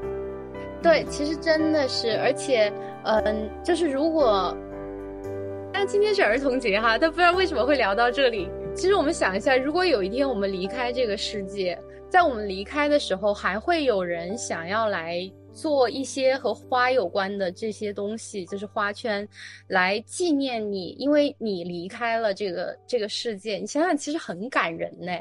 [0.83, 2.73] 对，其实真的是，而且，
[3.05, 4.55] 嗯，就是如果，
[5.73, 8.49] 但今天是儿童节哈，但不知道为什么会聊到这里。
[8.75, 11.79] 其实我们想一下，如果有一天我们离开这个世界，
[12.09, 15.19] 在我们离开的时候，还会有人想要来。
[15.55, 19.27] 做一些和花有关的这些东西，就是花圈，
[19.69, 23.57] 来纪念你，因为你离开了这个这个世界。
[23.57, 25.13] 你想想，其实很感人呢。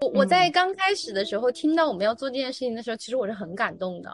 [0.00, 4.10] 我我在刚开始的时候听到我们要做这件事情的时候，其实我是很感动的，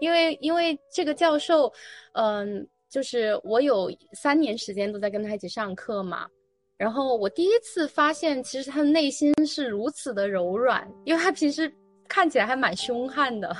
[0.00, 1.72] 因为因为这个教授，
[2.12, 6.28] 嗯，就是我有三年时间都在跟他一起上课嘛，
[6.76, 11.72] 然后我第一次发现，其实他的内心是如此的柔软，因为他平时。
[12.10, 13.56] 看起来还蛮凶悍的，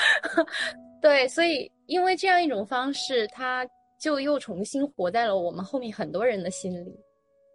[1.00, 3.66] 对，所以因为这样一种方式，他
[3.98, 6.94] 就又重新活在了我们后面很多人的心里。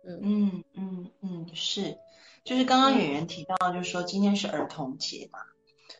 [0.07, 1.95] 嗯嗯嗯嗯，是，
[2.43, 5.37] 就是刚刚演员提到，就是说今天是儿童节嘛，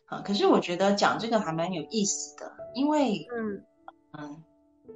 [0.06, 3.64] 啊，可是我觉得讲这个还蛮有意思的，因为嗯
[4.18, 4.42] 嗯，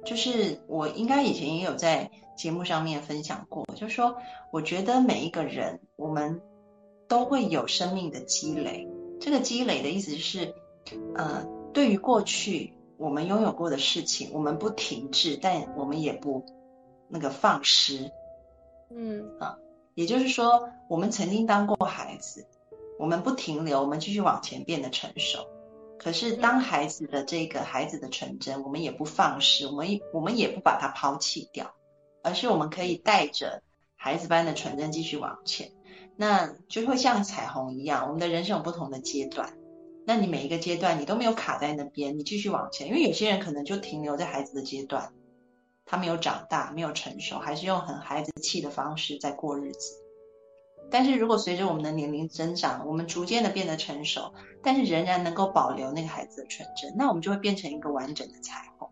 [0.03, 4.17] 就是我应该以前也有在节目上面分享过，就是说
[4.51, 6.41] 我觉得每一个人我们
[7.07, 8.85] 都会有生命的积累。
[9.25, 10.53] 这个积累的意思是，
[11.15, 16.45] 呃，对于过去我们拥有过的事情，我们不停滞，但我们也不
[17.07, 18.11] 那个放失，
[18.91, 19.57] 嗯啊，
[19.95, 22.45] 也就是说，我们曾经当过孩子，
[22.99, 25.47] 我们不停留，我们继续往前变得成熟。
[25.97, 31.73] 可是当孩子的这个孩子的纯真，我们也不放失，我们我们也不把它抛弃掉，
[32.21, 33.63] 而是我们可以带着
[33.95, 35.71] 孩子般的纯真继续往前。
[36.17, 39.53] 那就会像彩虹一样，我们的人生有不同的阶段。
[40.05, 42.87] 那你每一个阶段，你都没有卡在那边，你继续往前。
[42.87, 45.11] 因为有些人可能就停留在孩子的阶段，
[45.85, 50.01] 他没有长大，没有成熟，还是用很孩子气的方式在过日子。
[50.91, 58.87] 但是如果随着我们的年龄增长，我们逐渐的变得成熟，但是仍然能够保留那个孩子的纯真，那我们就会变成一个完整的彩虹。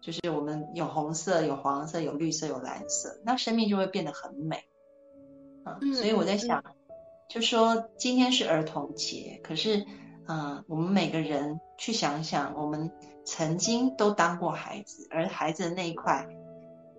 [0.00, 4.64] 就是我们有红色、有黄色、有绿色、有蓝色，那生命就会变得很美。
[5.80, 6.62] 嗯，所以我在想，
[7.28, 9.84] 就说今天是儿童节，可是，
[10.28, 12.90] 嗯，我们每个人去想想，我们
[13.24, 16.28] 曾经都当过孩子，而孩子的那一块，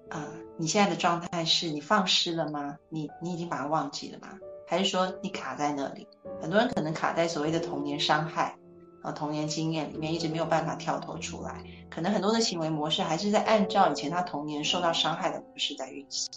[0.10, 2.78] 啊，你现在的状态是你放失了吗？
[2.90, 4.28] 你你已经把它忘记了吗？
[4.68, 6.06] 还是说你卡在那里？
[6.42, 8.58] 很多人可能卡在所谓的童年伤害
[9.02, 16.30] 啊，童年经验里面，一直没有办法跳脱出来，可能很多的行为模式还是在按照以前他童年受到伤害的模式在运行，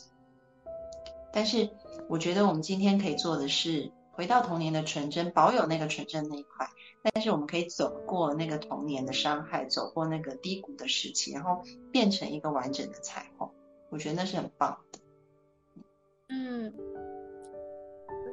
[1.32, 1.68] 但是。
[2.10, 6.68] 我觉得我们今天可以做的是回到童年的纯真，保有那个纯真那一块，
[7.04, 13.48] 但是我们可以走过那个童年的伤害，走过那个低谷的时期，然后变成一个完整的彩虹。
[13.90, 14.98] 我觉得那是很棒的。
[16.30, 16.74] 嗯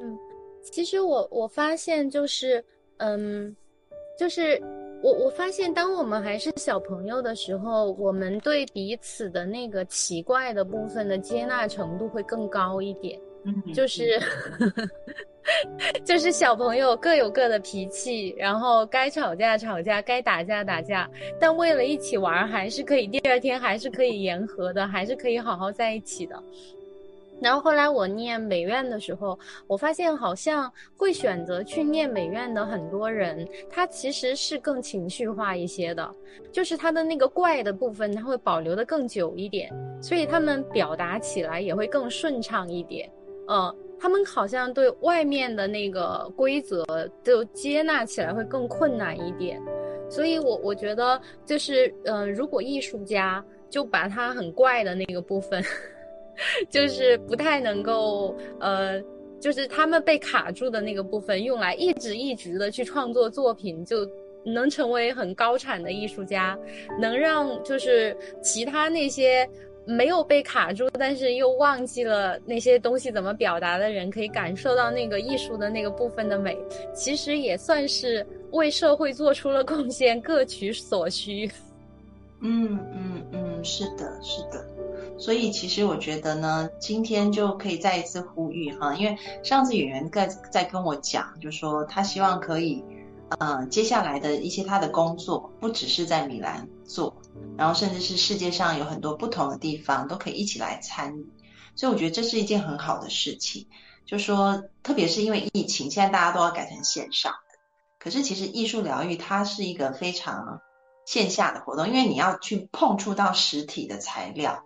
[0.02, 0.18] 嗯，
[0.64, 2.66] 其实我我发现就是，
[2.98, 3.56] 嗯，
[4.18, 4.60] 就是。
[5.04, 13.22] 我我发现，当我们还是小朋友的时候，我们对彼此的那个奇怪的部分的接纳程度会更高一点。
[13.48, 14.22] 嗯，就是，
[16.04, 26.44] 就是小朋友各有各的脾气，然后该吵架吵架，该打架打架，但为了一起玩，还是可以第二天还是可以言和的，还是可以好好在一起的。
[27.40, 29.38] 然后后来我念美院的时候，
[29.68, 36.16] 我发现好像会选择去念美院的很多人，他其实是更情绪化一些的，
[36.52, 39.72] 就是他的那个怪的部分，他会保留的更久一点，
[40.02, 43.08] 所以他们表达起来也会更顺畅一点。
[43.48, 46.86] 嗯，他们好像对外面的那个规则
[47.24, 49.62] 就接纳起来会更困难一点，
[50.10, 55.64] 所以我我觉得就是，嗯，如果艺术家就把他很怪的那个部分。
[56.70, 59.02] 就是不太能够，呃，
[59.40, 64.08] 就是他们被卡住的那个部分，用来一直一直的去创作作品，就
[64.46, 66.56] 能成为很高产的艺术家，
[67.00, 69.50] 能让就是其他那些
[69.88, 76.58] 没有被卡住，但是又忘记了那些东西怎么表达的人，可以感受到那个艺术的那个部分的美，
[76.94, 81.50] 其实也算是为社会做出了贡献，各取所需。
[82.42, 84.64] 嗯嗯嗯，是的，是的。
[85.18, 92.84] 所以其实我觉得呢，今天就可以再一次呼吁哈，因为上次演员在在跟我讲，就说他希望可以，
[93.30, 97.22] 呃，接下来的一些他的工作不只是在米兰做，
[97.58, 101.28] 然后甚至是世界上有很多不同的地方都可以一起来参与。
[101.76, 103.68] 所以我觉得这是一件很好的事情，
[104.06, 107.34] 就说特别是因为疫情，现在大家都要改成线上，
[108.00, 110.62] 可是其实艺术疗愈它是一个非常
[111.06, 114.64] 线下的活动，因为你要去碰触到实体的材料。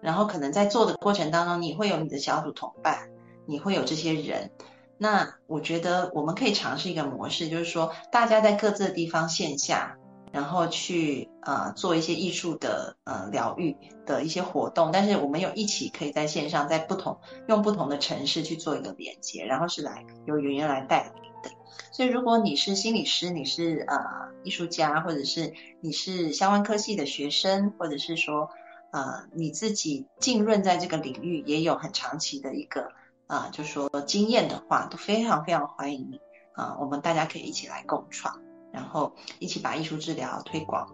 [0.00, 3.08] 然后可能在做的过程当中，你会有你的小组同伴，
[3.46, 4.50] 你会有这些人。
[4.98, 9.96] 那我觉得我们可以尝试一个模式，就是说大家在各自的地方线下，
[10.32, 13.76] 然后去呃做一些艺术的呃疗愈
[14.06, 17.18] 的一些活动，但是我们有一起可以在线上，在不同
[17.48, 21.50] 用不同的城市去做一个连接，然后是来由圆圆来带领的。
[21.90, 23.98] 所以如果你是心理师，你是呃
[24.42, 28.50] 艺术家，或者是你是相关科系的学生，或者是说。
[28.94, 32.92] 呃，你自己浸润在这个领域也有很长期的一个
[33.34, 36.20] 啊，就说经验的话，都非常非常欢迎
[36.52, 38.32] 啊，我们大家可以一起来共创，
[38.72, 40.88] 然后一起把艺术治疗推广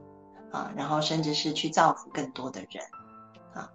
[0.51, 2.82] 啊，然后甚至是去造福更多的人
[3.53, 3.70] 啊，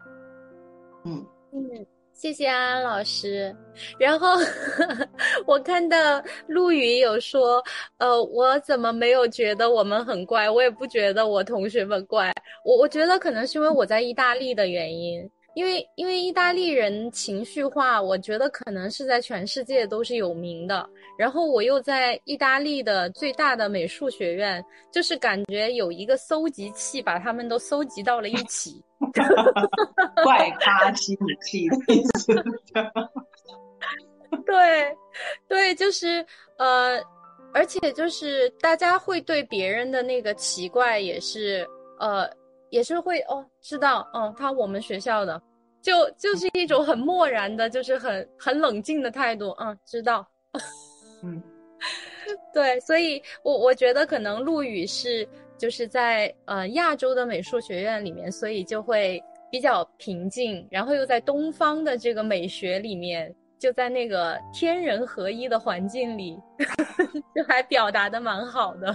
[1.03, 1.85] 嗯嗯。
[2.15, 3.53] 谢谢安安老师。
[3.99, 4.37] 然后
[5.45, 5.97] 我看到
[6.47, 7.61] 陆羽有说，
[7.97, 10.49] 呃，我怎么没有觉得我们很怪？
[10.49, 12.33] 我也不觉得我同学们怪。
[12.63, 15.29] 我我觉得可能是因为我在意大利的原因。
[15.55, 20.87] 因为因为意大利人情绪化，我觉得可能是在全世界都是有名的。
[21.17, 28.83] 然后我又在意大利的最大的美术学院，就是感觉有一个搜集器，把他们都搜集到了一起。
[30.25, 31.69] 怪咖心理器
[32.73, 32.93] 的。
[34.45, 34.93] 对，
[35.47, 36.25] 对，就是
[36.57, 37.01] 呃，
[37.53, 41.65] 而且就是大家会对别人的那个奇怪也是
[41.97, 42.29] 呃。
[42.75, 45.41] 也是会哦，知道，嗯，他我们学校的，
[45.81, 50.27] 就就是一种很漠然的，就是很很冷静的态度，嗯，知道，
[51.23, 51.41] 嗯，
[52.53, 55.25] 对，所以我我觉得可能陆羽是
[55.57, 66.37] 就是在呃亚洲的美术学院里面，所以就会比较平静，然后又在东方的这个美学里面，就在那个天人合一的环境里，
[67.33, 68.93] 就还表达的蛮好的。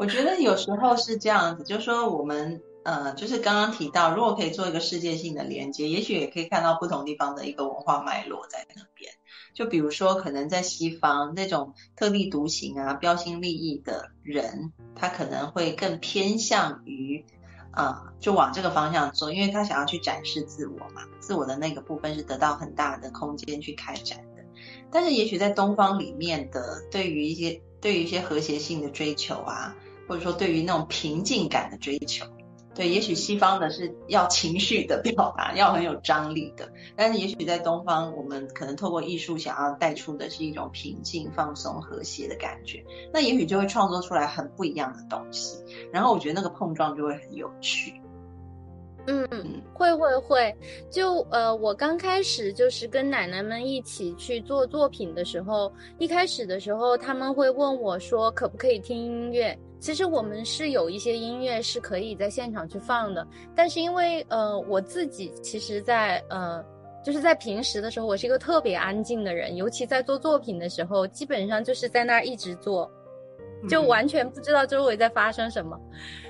[0.00, 9.12] 我觉得有时候是这样子，就是说我们呃，就是刚刚提到，如果可以做一个世界性的连接，也许也可以看到不同地方的一个文化脉络在那边。
[9.52, 17.22] 就比如说，可能在西方那种特立独行啊、标新立异的人，他可能会更偏向于
[17.70, 24.42] 啊，就往这个方向做，因为他想要去展示自我嘛，自我的那个部分是得到很大的空间去开展的。
[24.90, 29.76] 但是，也许在东方里面的，对于一些对于一些和谐性的追求啊。
[30.10, 32.26] 或者说，对于那种平静感的追求，
[32.74, 45.62] 对，也许西方的是要情绪的表达， 要很有张力的，但是也许在东方，我们可能透过艺术想要带出的是一种平静、放松、和谐的感觉，那也许就会创作出来很不一样的东西。
[45.92, 47.94] 然后我觉得那个碰撞就会很有趣。
[49.06, 49.28] 嗯，
[49.72, 50.52] 会会会，
[50.90, 59.56] 就呃，我刚开始就是跟奶奶们一起去做作品的时候，一开始的时候他们会问我说，可不可以听音乐？
[59.80, 66.62] 其实我们是有一些音乐是可以在现场去放的，但是因为呃我自己其实，在呃
[67.02, 72.90] 就是在平时的时候，我是一个特别安静的人，尤其在做作品的时候，基本上就是在那儿一直做，
[73.70, 75.80] 就完全不知道周围在发生什么。
[76.24, 76.29] 嗯，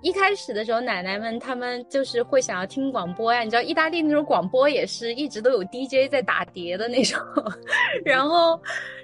[0.00, 7.20] 一开始的时候，奶奶们他们就是会想要听广播呀，你知道意大利那种广播也是一直都有 DJ 在打碟的那种，
[8.04, 8.60] 然后，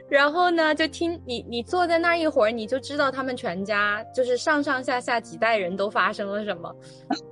[0.08, 6.74] 然后呢就听你你坐在那一会儿，你就知道他们全家就是上上下下几代人都发生了什么，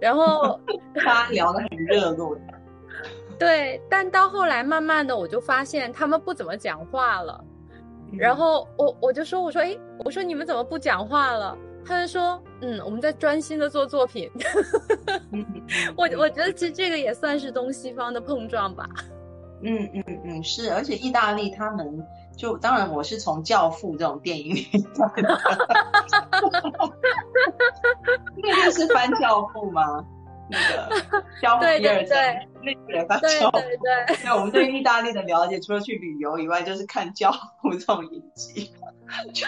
[0.01, 0.59] 然后
[0.97, 2.37] 他聊得很热络，
[3.39, 7.43] 对，但到后来慢慢的我就发现他们不怎么讲话了，
[8.13, 11.57] 然后我我就说我说哎我说你们怎么不讲话了？
[11.83, 14.31] 他就说：“嗯，我们在专心的做作品。
[15.97, 18.89] 我我觉得其实这个也算是东西方的碰撞吧。
[19.63, 22.07] 嗯嗯嗯，是，而且意大利他们
[22.37, 24.63] 就当然我是从《教父》这种电影里
[24.95, 25.41] 看的。
[28.37, 30.05] 那个是翻《教父》吗？
[30.51, 30.59] 那
[31.11, 32.19] 个教父第二章，
[32.63, 33.63] 那个也翻教对。
[33.63, 34.33] 对对 对。
[34.33, 37.31] 我们对意大利的了解，除了去旅游以外，就是看《教
[37.63, 38.73] 父》这种影集。
[39.35, 39.47] 去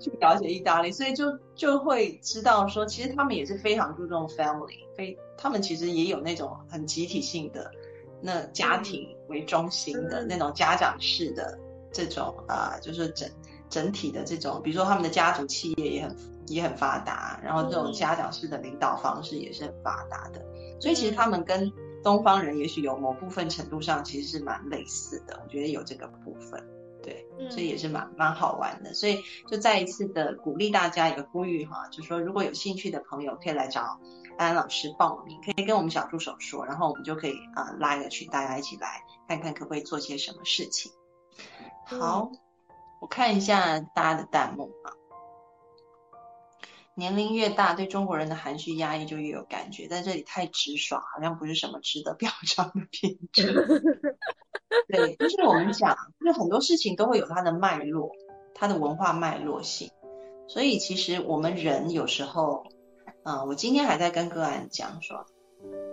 [0.00, 7.70] 去了解意大利，所以就就会知道说，其实他们也是非常注重 family，非他们其实也有那种很集体性的，
[8.20, 11.56] 那家庭为中心的那种家长式的
[11.92, 13.30] 这种啊，就是整
[13.70, 16.16] 整体的这种，比如说他们的家族企业也很
[16.48, 20.44] 也很发达，然后这种家长式的领导方式也是很发达的，
[20.80, 21.72] 所以其实他们跟
[22.02, 26.62] 东方人也许有某部分程度上其实是蛮类似的，我觉得有这个部分，
[27.02, 33.98] 对，所以也是蛮蛮好玩的，所以就再一次的鼓励大家一个呼吁哈，就说如果有兴趣的朋友可以来找
[34.36, 40.92] 安安老师报名，可以跟我们小助手说，然后我们就可以啊拉一个群，大家一起来看看可不可以做些什么事情。
[41.86, 42.30] 好，
[43.00, 44.92] 我看一下大家的弹幕啊。
[46.96, 49.88] 年龄越大，对中国人的含蓄压抑就越有感觉。
[49.88, 53.52] 在这里太直爽，好像不是什么值得表彰的品质。
[54.86, 58.12] 对，就是我们讲，就是很多事情都会有它的脉络，
[58.54, 59.90] 它的文化脉络性。
[60.46, 62.64] 所以其实我们人有时候，
[63.24, 65.26] 嗯，我今天还在跟个案讲说，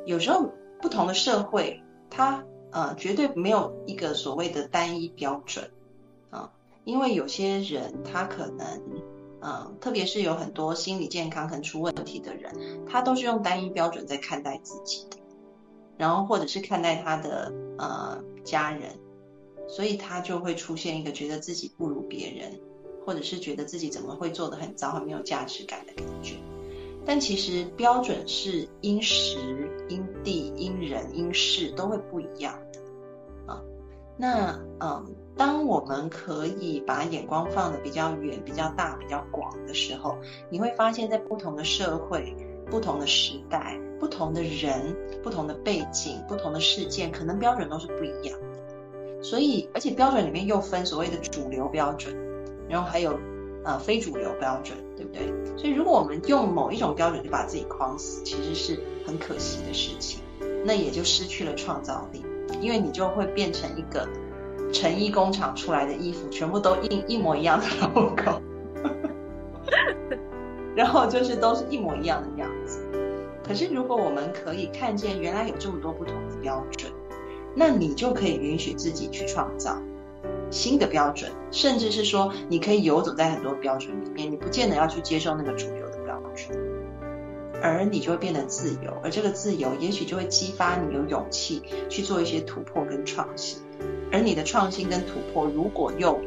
[0.06, 1.82] 有时候不同的社会，
[2.12, 5.72] 它呃绝对没有一个所谓的单一标准
[6.30, 6.52] 啊，
[6.84, 9.11] 因为有些人他可能。
[9.43, 15.17] 嗯，特别是有很多心理健康可能出问题的人，他都是用单一标准在看待自己的，
[15.97, 18.99] 然后或者是看待他的呃家人，
[19.67, 22.59] 所以他就会出现一个觉得自己不如别人，
[23.03, 26.35] 或者是觉得自己怎么会做的很糟，很没有价值感的感觉。
[27.03, 29.39] 但其实标准是因时、
[29.89, 32.79] 因地、因人、因事都会不一样的
[33.51, 33.59] 啊。
[34.17, 35.15] 那嗯。
[35.38, 40.17] 当我们可以把眼光放的比较远、比较大、比较广的时候，
[40.49, 42.36] 你会发现在不同的社会、
[42.69, 49.23] 不同的时代、不同的人、不同的背景、不同的事件，可能标准都是不一样的。
[49.23, 52.15] 所以，而且标准里面又分所谓的主流标准，
[52.67, 53.17] 然后还有
[53.63, 55.32] 呃非主流标准，对不对？
[55.57, 60.19] 所以，如果我们用某一种标准就把自己框死，其实是很可惜的事情，
[60.65, 62.23] 那也就失去了创造力，
[62.59, 64.07] 因为你就会变成一个。
[64.72, 68.41] 成衣工厂出来的衣服全部都印一模一样的 logo，
[70.76, 72.80] 然后就是都是一模一样的样子。
[73.43, 76.91] 可是如果我们可以看见原来有这么多不同的标准，
[77.53, 79.78] 那你就可以允许自己去创造
[80.49, 86.57] 新的标准，甚至是说你可以游走在很多标准里面，你不见得要去接受那个主流的标准，
[87.61, 93.61] 而你就会变得自由，而这个自由也许就会激发你有勇气去做一些突破跟创新。
[94.12, 96.20] 而你的创新跟突破，如果又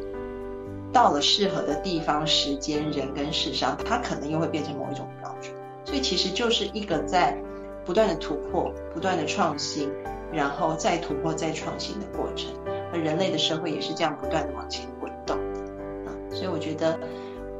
[0.93, 5.53] 到了适合的地方、时间、人跟事上，它可能又会变成某一种标准。
[5.85, 7.37] 所以其实就是一个在
[7.85, 9.91] 不断的突破、不断的创新，
[10.33, 12.51] 然后再突破、再创新的过程。
[12.93, 15.61] 而人类的社会也是这样不断的往前滚动的
[16.07, 16.15] 啊。
[16.31, 16.99] 所以我觉得，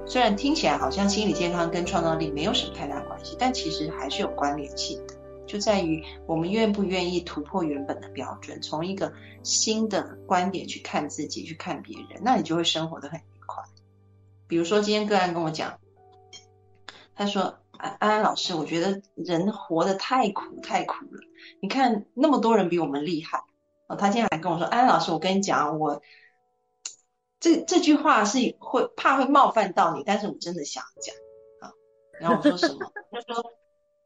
[0.07, 5.15] 虽然听起来好像心理健康跟创造力没有什么太大关系，但其实还是有关联性的。
[5.47, 13.63] 就在于我们愿不愿意突破原本的标准，从一个新的观点去看自己，去看别人，那你就会生活的很愉快。
[14.47, 15.79] 比如说今天个案跟我讲，
[17.15, 21.21] 他说：“安安老师，我觉得人活得太苦太苦了。
[21.61, 23.45] 你看那么多人比我们厉害。”
[23.87, 26.01] 哦，他今天来跟我说：“安安老师，我跟你讲，我
[27.39, 31.15] 这这句话是会怕会冒犯到你，但是我真的想讲
[31.61, 31.73] 啊。”
[32.19, 32.91] 然后我说什么？
[33.11, 33.45] 他说。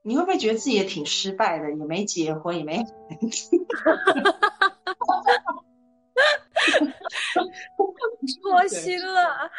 [0.02, 1.70] 你会不会觉得自己也挺失败的？
[1.70, 2.84] 也没结婚，也没
[8.42, 9.50] 脱 心了。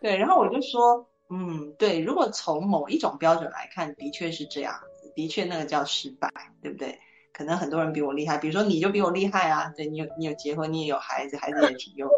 [0.00, 6.30] 对，然后我就说，嗯，对，如果从某一种标准来看，的确是这样子，的确那个叫失败，
[6.62, 6.98] 对不对？
[7.32, 12.14] 可能很多人比我厉害，比如说你就比我厉害啊，对你有你有结婚，你也有孩子，孩子也挺优秀。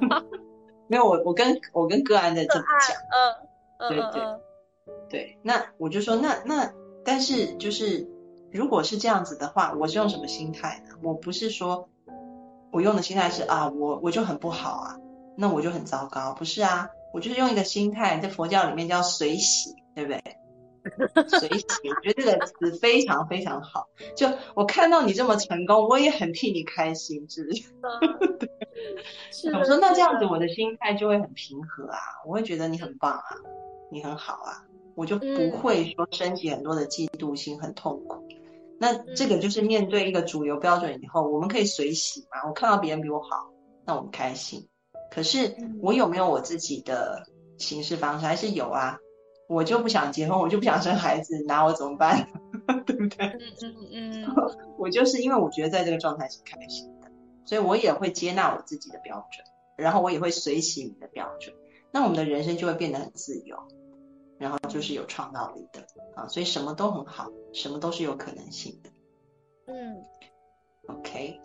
[0.88, 2.96] 没有，我我跟我跟个案在这么讲，
[3.78, 4.22] 嗯，对对。
[5.12, 6.72] 对，那我就说，那那，
[7.04, 8.08] 但是就是，
[8.50, 10.94] 如果是这样子的话，我是用什么心态呢？
[11.02, 11.90] 我不是说，
[12.72, 14.96] 我用的心态是啊，我我就很不好啊，
[15.36, 20.22] 那我就很糟糕，不是啊，我就是用一个心态，在佛教里面叫随喜，对不对？
[21.28, 23.88] 随喜，我觉得这个词非常非常好。
[24.16, 27.64] 就我看到你这么成功，我也很替你开心，是不是？
[29.54, 33.36] 我说那这样子，我的心态就会很平和啊，我会觉得你很棒啊，
[33.90, 34.64] 你很好啊。
[34.94, 38.22] 我就不会说升起很多的嫉妒心，很痛苦。
[38.78, 42.48] 那这个就是面对一个主流标准以后，我们可以随喜嘛。
[42.48, 43.50] 我看到别人比我好，
[43.86, 44.68] 那我们开心。
[45.10, 47.24] 可是我有没有我自己的
[47.58, 48.26] 行事方式？
[48.26, 48.98] 还是有啊。
[49.48, 52.26] 我就不想结婚，我就不想生孩子，拿我怎么办？
[52.86, 53.26] 对不对？
[53.26, 54.34] 嗯嗯嗯。
[54.78, 57.08] 我就是因为我觉得在这个状态是开心的，
[57.44, 59.44] 所以我也会接纳我自己的标准，
[59.76, 61.54] 然后我也会随喜你的标准。
[61.92, 63.56] 那我们的人生就会变得很自由。
[64.42, 65.80] 然后就是有创造力的
[66.16, 68.90] 啊，所以什么都很好，什么都是有可能性的。
[69.68, 70.02] 嗯
[70.88, 71.40] ，OK，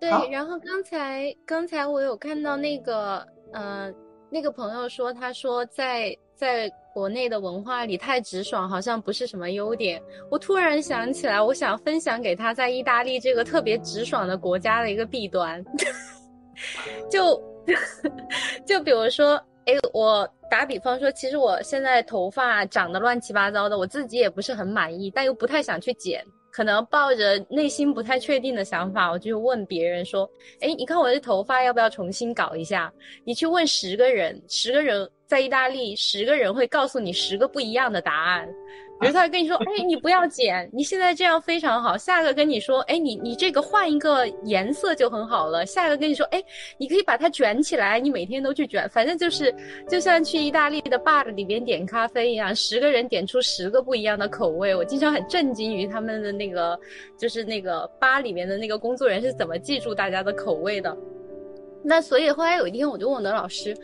[0.00, 0.08] 对。
[0.30, 3.18] 然后刚才刚才我有看到那个
[3.52, 3.92] 呃
[4.30, 10.02] 那个朋友说，他说在在国内的文化里太直爽，好像不是什么优点。
[10.30, 15.62] 我突然想起来，我想分享给他在意大利这个特别直爽的国家的一个弊端，
[17.10, 17.38] 就
[18.64, 19.34] 就比如说，
[19.66, 26.22] 哎，我打比方说，其实我现在头发长得乱七八糟的，我自己也不是很满意，但又不太想去剪。
[26.52, 30.28] 可能抱着内心不太确定的想法，我就问别人说
[30.60, 32.92] ：“哎，你看我的头发要不要重新搞一下？”
[33.24, 38.48] 你去问十个人，十个人在意大利，十个人会告诉你十个不一样的答案。
[39.00, 41.96] 比如他跟你说，哎，你不要剪，你现在这样非常好。
[41.96, 45.64] 下一个跟你说，哎，你你这个换一个颜色就很好了。
[45.64, 46.44] 下一个跟你说，哎，
[46.76, 49.54] 你可以把它卷起来，你每天都去卷，反正就是
[49.88, 54.74] 就像去意大利的 bar 里边点咖啡一样，十个人点出十个不一样的口味。
[54.74, 56.78] 我经常很震惊于他们的那个，
[57.16, 60.94] 就是那个吧里面的那个工作人员是怎么记住大家的口味的。
[61.82, 63.74] 那所以后来有一天，我就问我的老师，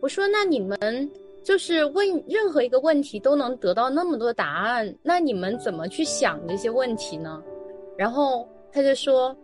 [0.00, 1.10] 我说，那你们。
[1.46, 7.40] 就是问任何一个问题都能得到那么多答案，那你们怎么去想这些问题呢？
[7.96, 9.34] 然后他就说，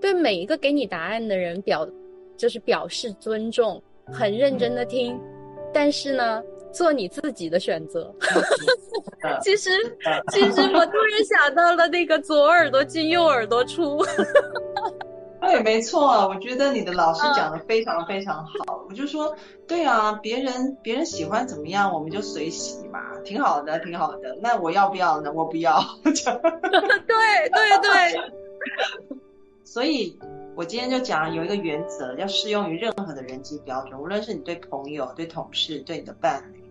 [0.00, 1.84] 对每一个给你答案的人表，
[2.36, 3.82] 就是表示尊重，
[4.12, 5.20] 很认真的听，
[5.74, 6.40] 但是呢，
[6.70, 8.14] 做你自己的选择。
[9.42, 9.70] 其实，
[10.30, 13.98] 其实我突然想到了那个左耳朵进右耳朵出。
[15.40, 18.84] 对，没错，我觉得你的老师讲的非常非常好。
[18.88, 19.34] 我就说，
[19.66, 24.36] 对啊，别人别人喜欢怎么样，我们就随喜嘛，挺好的，挺好的。
[24.42, 25.32] 那我要不要呢？
[25.32, 25.82] 我不要。
[26.04, 28.30] 对对对。
[29.64, 30.18] 所以，
[30.54, 36.62] 我今天就讲有一个原则，要适用于任何的人际标准，无论是你对朋友、对同事、对你的伴侣，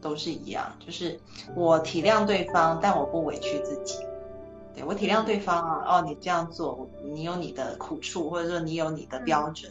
[0.00, 0.70] 都是一样。
[0.78, 1.18] 就是
[1.56, 3.98] 我体谅对方，但我不委屈自己。
[4.74, 9.70] 对我体谅对方啊，哦，你这样做，你有你的苦处，或者说你有你的标准，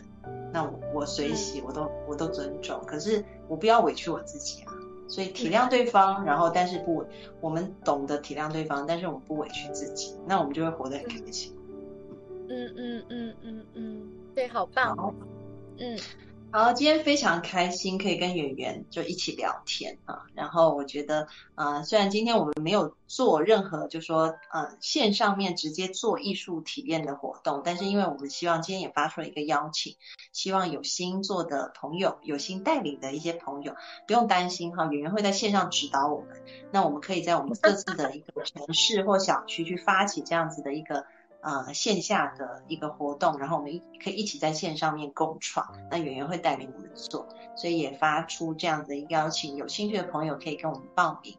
[0.54, 2.80] 那我我随喜，我都我都尊重。
[2.86, 4.74] 可是我不要委屈我自己啊，
[5.08, 7.04] 所以体谅对方，然后但是不，
[7.39, 11.56] 我们懂得体谅对方，但是我们不委屈自己，那我们就会活得很开心。
[12.49, 15.16] 嗯嗯嗯嗯嗯，对，好棒，
[15.78, 15.97] 嗯。
[16.54, 20.24] 好，今天非常开心，可以跟圆圆就一起聊天啊。
[20.36, 29.95] 然后我觉得，呃，虽然今天我们没有做任何，就说，呃，线上面直接做艺术体验的活动，但是因为我们希望今天也发出了一个邀请，
[30.34, 33.74] 希望有心做的朋友，有心带领的一些朋友，
[34.06, 36.36] 不用担心哈，圆圆会在线上指导我们。
[36.70, 41.06] 那我们可以在我们各自的一个城市或小区去发起这样子的一个。
[41.42, 45.66] 呃，线下的一个活动，然后我们一可以一起在线上面共创。
[45.89, 51.36] 那圆圆会带领我们做，所以也发出这样的邀请，有兴趣的朋友可以跟我们报名。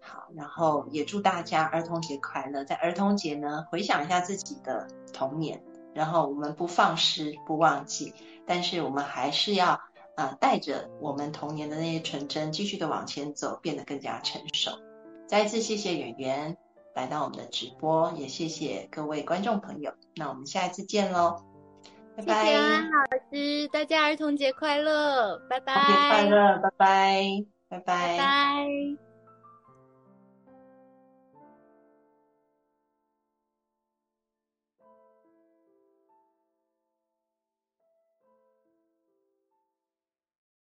[0.00, 2.64] 好，然后也祝大家儿童节快乐。
[2.64, 8.14] 在儿童节呢，回想一下自己的童年，然后我们不放失，不忘记，
[8.46, 9.80] 但是我们还是要
[10.16, 14.70] 啊，带着我们童年的那些纯真，继续的往前走，变得更加成熟。
[15.26, 16.56] 再一次谢谢圆圆。
[16.94, 19.92] 来到我们的直播，也谢谢各位观众朋友。
[20.16, 21.36] 那我们下一次见喽，
[22.16, 22.44] 拜拜。
[22.44, 25.74] 谢谢安老师，大家儿童节快乐，拜拜。
[25.74, 29.13] 儿童节快乐，拜拜，拜拜，拜拜。